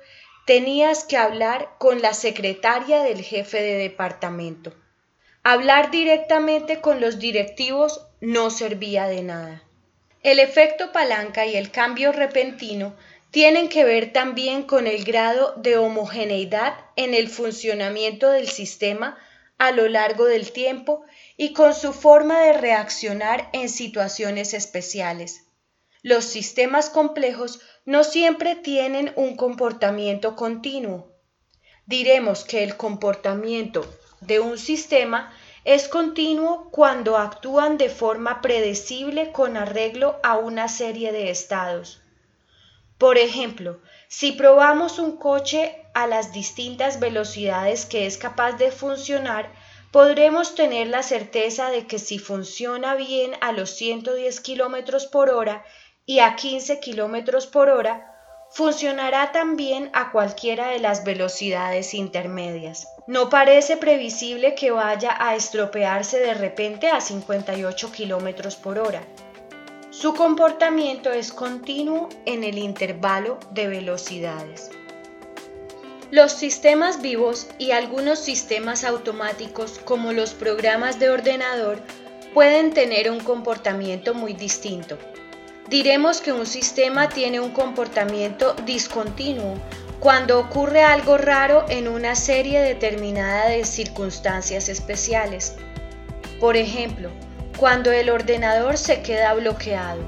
tenías 0.46 1.05
que 1.05 1.16
hablar 1.16 1.68
con 1.79 2.02
la 2.02 2.12
secretaria 2.12 3.05
del 3.05 3.22
jefe 3.22 3.62
de 3.62 3.74
departamento. 3.74 4.74
Hablar 5.44 5.92
directamente 5.92 6.81
con 6.81 7.00
los 7.00 7.20
directivos 7.20 8.05
no 8.20 8.50
servía 8.50 9.07
de 9.07 9.22
nada. 9.22 9.62
El 10.24 10.40
efecto 10.40 10.90
palanca 10.90 11.46
y 11.46 11.55
el 11.55 11.70
cambio 11.70 12.11
repentino 12.11 12.96
tienen 13.31 13.68
que 13.68 13.85
ver 13.85 14.12
también 14.12 14.64
con 14.64 14.88
el 14.88 15.05
grado 15.05 15.55
de 15.57 15.76
homogeneidad 15.76 16.74
en 16.96 17.14
el 17.14 17.29
funcionamiento 17.29 18.29
del 18.29 18.48
sistema 18.48 19.16
a 19.57 19.70
lo 19.70 19.88
largo 19.88 20.24
del 20.24 20.50
tiempo 20.50 21.05
y 21.37 21.53
con 21.53 21.75
su 21.75 21.92
forma 21.92 22.40
de 22.40 22.53
reaccionar 22.55 23.49
en 23.53 23.68
situaciones 23.68 24.55
especiales. 24.55 25.46
Los 26.03 26.25
sistemas 26.25 26.88
complejos 26.88 27.61
no 27.85 28.05
siempre 28.05 28.55
tienen 28.55 29.12
un 29.16 29.37
comportamiento 29.37 30.37
continuo. 30.37 31.12
Diremos 31.87 32.44
que 32.44 32.62
el 32.62 32.77
comportamiento 32.77 33.87
de 34.20 34.40
un 34.40 34.59
sistema 34.59 35.33
es 35.64 35.88
continuo 35.88 36.70
cuando 36.70 37.16
actúan 37.16 37.77
de 37.77 37.90
forma 37.90 38.40
predecible 38.40 39.33
con 39.33 39.57
arreglo 39.57 40.20
a 40.22 40.37
una 40.37 40.68
serie 40.68 41.12
de 41.12 41.31
estados. 41.31 42.01
Por 42.99 43.18
ejemplo, 43.18 43.81
si 44.09 44.33
probamos 44.33 44.99
un 44.99 45.16
coche 45.16 45.85
a 45.92 46.07
las 46.07 46.33
distintas 46.33 47.01
velocidades 47.01 47.85
que 47.85 48.07
es 48.07 48.16
capaz 48.16 48.53
de 48.53 48.70
funcionar, 48.70 49.53
podremos 49.96 50.54
tener 50.54 50.88
la 50.88 51.02
certeza 51.02 51.70
de 51.70 51.87
que 51.87 51.98
si 51.98 52.18
funciona 52.18 52.96
bien 52.96 53.32
a 53.40 53.52
los 53.52 53.70
110 53.70 54.42
km 54.42 55.09
por 55.11 55.30
hora 55.30 55.64
y 56.04 56.18
a 56.18 56.37
15 56.37 56.80
km 56.80 57.48
por 57.50 57.70
hora, 57.70 58.14
funcionará 58.50 59.32
también 59.32 59.88
a 59.94 60.12
cualquiera 60.12 60.68
de 60.68 60.80
las 60.80 61.02
velocidades 61.02 61.94
intermedias. 61.94 62.87
No 63.06 63.30
parece 63.30 63.78
previsible 63.78 64.54
que 64.54 64.70
vaya 64.70 65.16
a 65.18 65.35
estropearse 65.35 66.20
de 66.20 66.35
repente 66.35 66.90
a 66.90 67.00
58 67.00 67.90
km 67.90 68.54
por 68.56 68.78
hora. 68.78 69.00
Su 69.88 70.12
comportamiento 70.12 71.11
es 71.11 71.32
continuo 71.32 72.11
en 72.26 72.44
el 72.44 72.59
intervalo 72.59 73.38
de 73.52 73.66
velocidades. 73.66 74.70
Los 76.12 76.31
sistemas 76.31 77.03
vivos 77.03 77.49
y 77.59 77.73
algunos 77.73 78.21
sistemas 78.21 78.85
automáticos 78.85 79.81
como 79.85 80.12
los 80.12 80.35
programas 80.35 81.01
de 81.01 81.11
ordenador 81.11 81.81
pueden 82.33 82.73
tener 82.73 83.11
un 83.11 83.19
comportamiento 83.19 84.14
muy 84.14 84.33
distinto. 84.33 84.99
Diremos 85.69 86.21
que 86.21 86.33
un 86.33 86.47
sistema 86.47 87.09
tiene 87.09 87.40
un 87.40 87.51
comportamiento 87.51 88.55
discontinuo 88.64 89.55
cuando 89.99 90.38
ocurre 90.38 90.85
algo 90.85 91.19
raro 91.19 91.66
en 91.69 91.88
una 91.88 92.14
serie 92.14 92.61
determinada 92.61 93.49
de 93.49 93.64
circunstancias 93.64 94.69
especiales. 94.69 95.57
Por 96.38 96.57
ejemplo, 96.57 97.11
cuando 97.59 97.90
el 97.90 98.11
ordenador 98.11 98.79
se 98.79 99.03
queda 99.03 99.35
bloqueado, 99.35 100.03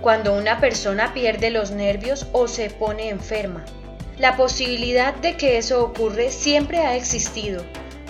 cuando 0.00 0.32
una 0.32 0.60
persona 0.60 1.12
pierde 1.12 1.50
los 1.50 1.72
nervios 1.72 2.28
o 2.30 2.46
se 2.46 2.70
pone 2.70 3.08
enferma. 3.08 3.64
La 4.18 4.36
posibilidad 4.36 5.14
de 5.14 5.36
que 5.36 5.58
eso 5.58 5.82
ocurre 5.84 6.30
siempre 6.30 6.78
ha 6.78 6.96
existido, 6.96 7.64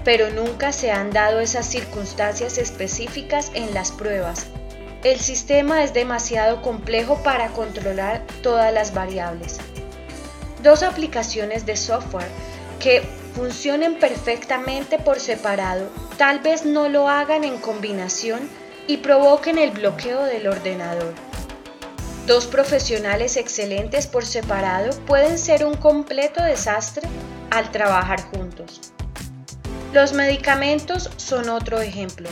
pero 0.05 0.31
nunca 0.31 0.73
se 0.73 0.91
han 0.91 1.11
dado 1.11 1.41
esas 1.41 1.67
circunstancias 1.67 2.59
específicas 2.59 3.51
en 3.55 3.73
las 3.73 3.91
pruebas 3.91 4.47
el 5.05 5.21
sistema 5.21 5.85
es 5.85 5.93
demasiado 5.93 6.63
complejo 6.63 7.23
para 7.23 7.49
controlar 7.49 8.23
todas 8.43 8.73
las 8.73 8.95
variables. 8.95 9.59
Dos 10.63 10.83
aplicaciones 10.83 11.67
de 11.67 11.77
software 11.77 12.31
que 12.81 13.03
funcionen 13.35 13.99
perfectamente 13.99 14.99
por 14.99 15.21
separado 15.21 15.91
tal 16.17 16.39
vez 16.39 16.65
no 16.65 16.89
lo 16.89 17.11
hagan 17.11 17.45
en 17.45 17.59
combinación 17.59 18.49
y 18.87 18.99
provoquen 18.99 19.59
el 19.59 19.73
bloqueo 19.73 20.23
del 20.23 20.47
ordenador. 20.47 21.13
Dos 22.27 22.47
profesionales 22.47 23.37
excelentes 23.37 24.07
por 24.07 24.25
separado 24.25 24.99
pueden 25.05 25.39
ser 25.39 25.67
un 25.67 25.75
completo 25.75 26.43
desastre 26.43 27.07
al 27.51 27.71
trabajar 27.71 28.23
juntos. 28.31 28.81
Los 29.93 30.15
medicamentos 30.15 31.11
son 31.19 31.51
otro 31.51 31.83
ejemplo. 31.83 32.31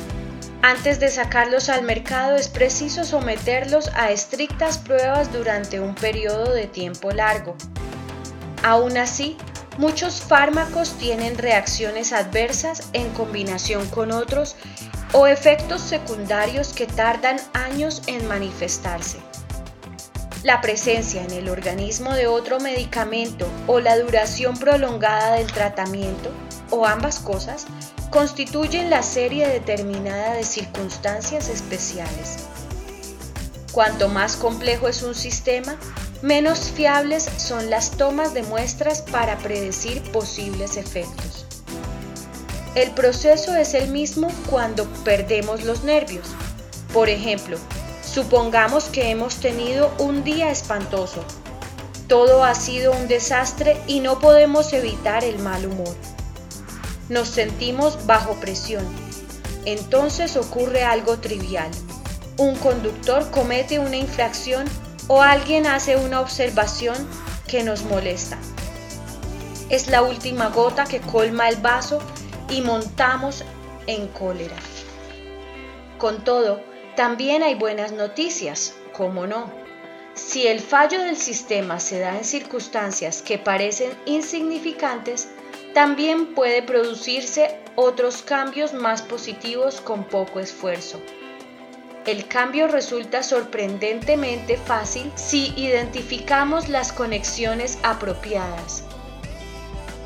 Antes 0.62 0.98
de 0.98 1.08
sacarlos 1.08 1.68
al 1.68 1.82
mercado 1.82 2.36
es 2.36 2.48
preciso 2.48 3.04
someterlos 3.04 3.90
a 3.94 4.12
estrictas 4.12 4.78
pruebas 4.78 5.30
durante 5.30 5.78
un 5.78 5.94
periodo 5.94 6.54
de 6.54 6.68
tiempo 6.68 7.10
largo. 7.10 7.54
Aún 8.62 8.96
así, 8.96 9.36
muchos 9.76 10.22
fármacos 10.22 10.96
tienen 10.98 11.36
reacciones 11.36 12.14
adversas 12.14 12.88
en 12.94 13.10
combinación 13.10 13.86
con 13.88 14.10
otros 14.10 14.56
o 15.12 15.26
efectos 15.26 15.82
secundarios 15.82 16.72
que 16.72 16.86
tardan 16.86 17.36
años 17.52 18.02
en 18.06 18.26
manifestarse. 18.26 19.18
La 20.42 20.60
presencia 20.60 21.22
en 21.22 21.30
el 21.30 21.48
organismo 21.48 22.14
de 22.14 22.26
otro 22.26 22.58
medicamento 22.58 23.46
o 23.68 23.78
la 23.78 23.96
duración 23.96 24.56
prolongada 24.56 25.34
del 25.36 25.46
tratamiento, 25.46 26.30
o 26.70 26.84
ambas 26.84 27.20
cosas, 27.20 27.66
constituyen 28.10 28.90
la 28.90 29.04
serie 29.04 29.46
determinada 29.46 30.34
de 30.34 30.42
circunstancias 30.42 31.48
especiales. 31.48 32.38
Cuanto 33.70 34.08
más 34.08 34.34
complejo 34.34 34.88
es 34.88 35.04
un 35.04 35.14
sistema, 35.14 35.76
menos 36.22 36.70
fiables 36.70 37.30
son 37.36 37.70
las 37.70 37.92
tomas 37.92 38.34
de 38.34 38.42
muestras 38.42 39.00
para 39.00 39.38
predecir 39.38 40.02
posibles 40.10 40.76
efectos. 40.76 41.46
El 42.74 42.90
proceso 42.90 43.54
es 43.54 43.74
el 43.74 43.90
mismo 43.92 44.28
cuando 44.50 44.86
perdemos 45.04 45.62
los 45.62 45.84
nervios. 45.84 46.26
Por 46.92 47.08
ejemplo, 47.08 47.58
supongamos 48.12 48.84
que 48.84 49.10
hemos 49.10 49.36
tenido 49.36 49.92
un 49.98 50.24
día 50.24 50.50
espantoso. 50.50 51.24
Todo 52.08 52.44
ha 52.44 52.54
sido 52.54 52.92
un 52.92 53.08
desastre 53.08 53.80
y 53.86 54.00
no 54.00 54.18
podemos 54.18 54.72
evitar 54.72 55.24
el 55.24 55.38
mal 55.38 55.66
humor 55.66 55.94
nos 57.12 57.28
sentimos 57.28 58.06
bajo 58.06 58.34
presión. 58.36 58.84
Entonces 59.64 60.36
ocurre 60.36 60.82
algo 60.82 61.18
trivial. 61.18 61.70
Un 62.38 62.56
conductor 62.56 63.30
comete 63.30 63.78
una 63.78 63.96
infracción 63.96 64.66
o 65.08 65.22
alguien 65.22 65.66
hace 65.66 65.96
una 65.96 66.20
observación 66.20 66.96
que 67.46 67.62
nos 67.62 67.84
molesta. 67.84 68.38
Es 69.68 69.88
la 69.88 70.02
última 70.02 70.48
gota 70.48 70.84
que 70.84 71.00
colma 71.00 71.48
el 71.48 71.56
vaso 71.56 72.00
y 72.48 72.62
montamos 72.62 73.44
en 73.86 74.08
cólera. 74.08 74.56
Con 75.98 76.24
todo, 76.24 76.60
también 76.96 77.42
hay 77.42 77.54
buenas 77.54 77.92
noticias, 77.92 78.74
¿cómo 78.92 79.26
no? 79.26 79.50
Si 80.14 80.46
el 80.46 80.60
fallo 80.60 81.00
del 81.02 81.16
sistema 81.16 81.80
se 81.80 81.98
da 81.98 82.18
en 82.18 82.24
circunstancias 82.24 83.22
que 83.22 83.38
parecen 83.38 83.92
insignificantes, 84.04 85.28
también 85.72 86.34
puede 86.34 86.62
producirse 86.62 87.58
otros 87.76 88.20
cambios 88.20 88.74
más 88.74 89.00
positivos 89.00 89.80
con 89.80 90.04
poco 90.04 90.38
esfuerzo. 90.38 91.00
El 92.04 92.26
cambio 92.28 92.68
resulta 92.68 93.22
sorprendentemente 93.22 94.58
fácil 94.58 95.10
si 95.14 95.54
identificamos 95.56 96.68
las 96.68 96.92
conexiones 96.92 97.78
apropiadas. 97.82 98.82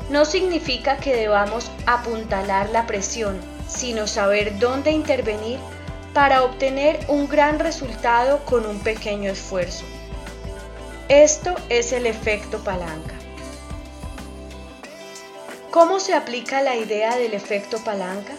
No 0.09 0.23
significa 0.23 0.97
que 0.97 1.13
debamos 1.13 1.69
apuntalar 1.85 2.69
la 2.69 2.87
presión, 2.87 3.41
sino 3.67 4.07
saber 4.07 4.57
dónde 4.57 4.91
intervenir 4.91 5.59
para 6.17 6.43
obtener 6.43 6.99
un 7.09 7.29
gran 7.29 7.59
resultado 7.59 8.43
con 8.43 8.65
un 8.65 8.79
pequeño 8.79 9.29
esfuerzo. 9.29 9.85
Esto 11.09 11.53
es 11.69 11.91
el 11.91 12.07
efecto 12.07 12.57
palanca. 12.63 13.13
¿Cómo 15.69 15.99
se 15.99 16.15
aplica 16.15 16.63
la 16.63 16.75
idea 16.75 17.15
del 17.17 17.35
efecto 17.35 17.77
palanca? 17.83 18.33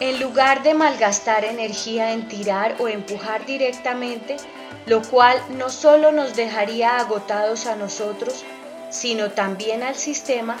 En 0.00 0.20
lugar 0.20 0.62
de 0.62 0.74
malgastar 0.74 1.46
energía 1.46 2.12
en 2.12 2.28
tirar 2.28 2.76
o 2.78 2.88
empujar 2.88 3.46
directamente, 3.46 4.36
lo 4.84 5.00
cual 5.00 5.42
no 5.56 5.70
solo 5.70 6.12
nos 6.12 6.36
dejaría 6.36 6.98
agotados 6.98 7.64
a 7.64 7.74
nosotros, 7.74 8.44
sino 8.90 9.30
también 9.30 9.82
al 9.82 9.94
sistema, 9.94 10.58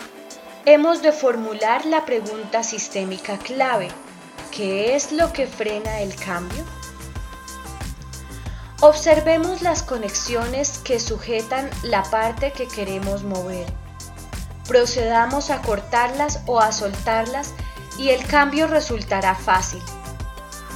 hemos 0.64 1.02
de 1.02 1.12
formular 1.12 1.84
la 1.84 2.06
pregunta 2.06 2.62
sistémica 2.62 3.36
clave, 3.36 3.88
¿qué 4.52 4.94
es 4.94 5.12
lo 5.12 5.32
que 5.32 5.46
frena 5.46 6.00
el 6.00 6.14
cambio? 6.14 6.62
Observemos 8.80 9.62
las 9.62 9.82
conexiones 9.82 10.78
que 10.78 11.00
sujetan 11.00 11.70
la 11.82 12.02
parte 12.04 12.52
que 12.52 12.68
queremos 12.68 13.22
mover. 13.22 13.66
Procedamos 14.68 15.50
a 15.50 15.62
cortarlas 15.62 16.40
o 16.46 16.60
a 16.60 16.70
soltarlas 16.70 17.54
y 17.98 18.10
el 18.10 18.24
cambio 18.26 18.66
resultará 18.66 19.34
fácil. 19.34 19.82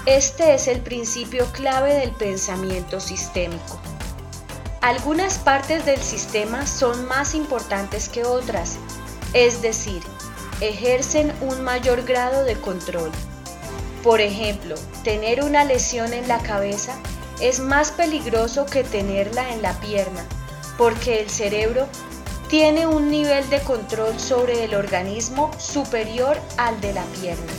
Este 0.07 0.55
es 0.55 0.69
el 0.69 0.81
principio 0.81 1.47
clave 1.53 1.95
del 1.95 2.13
pensamiento 2.13 3.01
sistémico. 3.01 3.79
Algunas 4.81 5.39
partes 5.39 5.85
del 5.85 6.01
sistema 6.01 6.67
son 6.67 7.07
más 7.07 7.35
importantes 7.35 8.09
que 8.09 8.25
otras, 8.25 8.77
es 9.33 9.61
decir, 9.63 10.03
ejercen 10.61 11.33
un 11.41 11.63
mayor 11.63 12.05
grado 12.05 12.45
de 12.45 12.55
control. 12.55 13.11
Por 14.07 14.21
ejemplo, 14.21 14.77
tener 15.03 15.43
una 15.43 15.65
lesión 15.65 16.13
en 16.13 16.29
la 16.29 16.39
cabeza 16.39 16.95
es 17.41 17.59
más 17.59 17.91
peligroso 17.91 18.65
que 18.65 18.85
tenerla 18.85 19.53
en 19.53 19.63
la 19.63 19.73
pierna, 19.81 20.25
porque 20.79 21.19
el 21.19 21.29
cerebro 21.29 21.89
tiene 22.49 22.87
un 22.87 23.11
nivel 23.11 23.51
de 23.51 23.59
control 23.63 24.17
sobre 24.21 24.63
el 24.63 24.77
organismo 24.77 25.51
superior 25.59 26.39
al 26.57 26.81
de 26.81 26.93
la 26.93 27.03
pierna. 27.21 27.53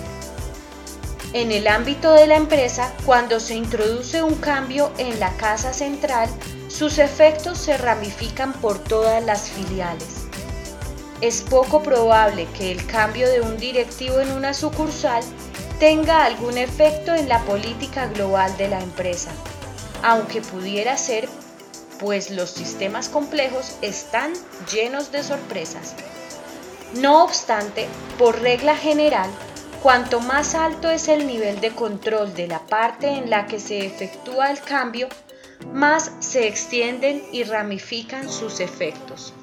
En 1.34 1.52
el 1.52 1.68
ámbito 1.68 2.14
de 2.14 2.28
la 2.28 2.38
empresa, 2.38 2.94
cuando 3.06 3.42
se 3.42 3.56
introduce 3.56 4.24
un 4.24 4.36
cambio 4.36 4.94
en 4.98 5.20
la 5.20 5.36
casa 5.36 5.74
central, 5.74 6.30
sus 6.70 6.98
efectos 6.98 7.58
se 7.58 7.78
ramifican 7.78 8.54
por 8.54 8.80
todas 8.80 9.22
las 9.22 9.50
filiales. 9.50 10.08
Es 11.20 11.42
poco 11.42 11.84
probable 11.84 12.48
que 12.58 12.72
el 12.72 12.86
cambio 12.86 13.30
de 13.30 13.42
un 13.42 13.58
directivo 13.58 14.22
en 14.22 14.32
una 14.32 14.54
sucursal 14.54 15.24
tenga 15.80 16.26
algún 16.26 16.58
efecto 16.58 17.14
en 17.14 17.30
la 17.30 17.42
política 17.42 18.08
global 18.08 18.56
de 18.58 18.68
la 18.70 18.80
empresa 18.80 19.32
aunque 20.04 20.42
pudiera 20.42 20.98
ser, 20.98 21.28
pues 22.00 22.30
los 22.30 22.50
sistemas 22.50 23.10
complejos 23.10 23.78
están 23.82 24.34
llenos 24.72 25.12
de 25.12 25.24
sorpresas. 25.24 25.96
No 26.94 27.24
obstante, 27.24 27.88
por 28.18 28.40
regla 28.40 28.76
general, 28.76 29.30
cuanto 29.82 30.20
más 30.20 30.56
alto 30.56 30.90
es 30.90 31.08
el 31.08 31.28
nivel 31.28 31.60
de 31.60 31.72
control 31.72 32.34
de 32.34 32.48
la 32.48 32.60
parte 32.60 33.10
en 33.10 33.30
la 33.30 33.46
que 33.48 33.60
se 33.60 33.86
efectúa 33.86 34.52
el 34.52 34.62
cambio, 34.62 35.10
más 35.74 36.12
se 36.20 36.48
extienden 36.48 37.24
y 37.32 37.44
ramifican 37.44 38.30
sus 38.30 38.60
efectos. 38.60 39.34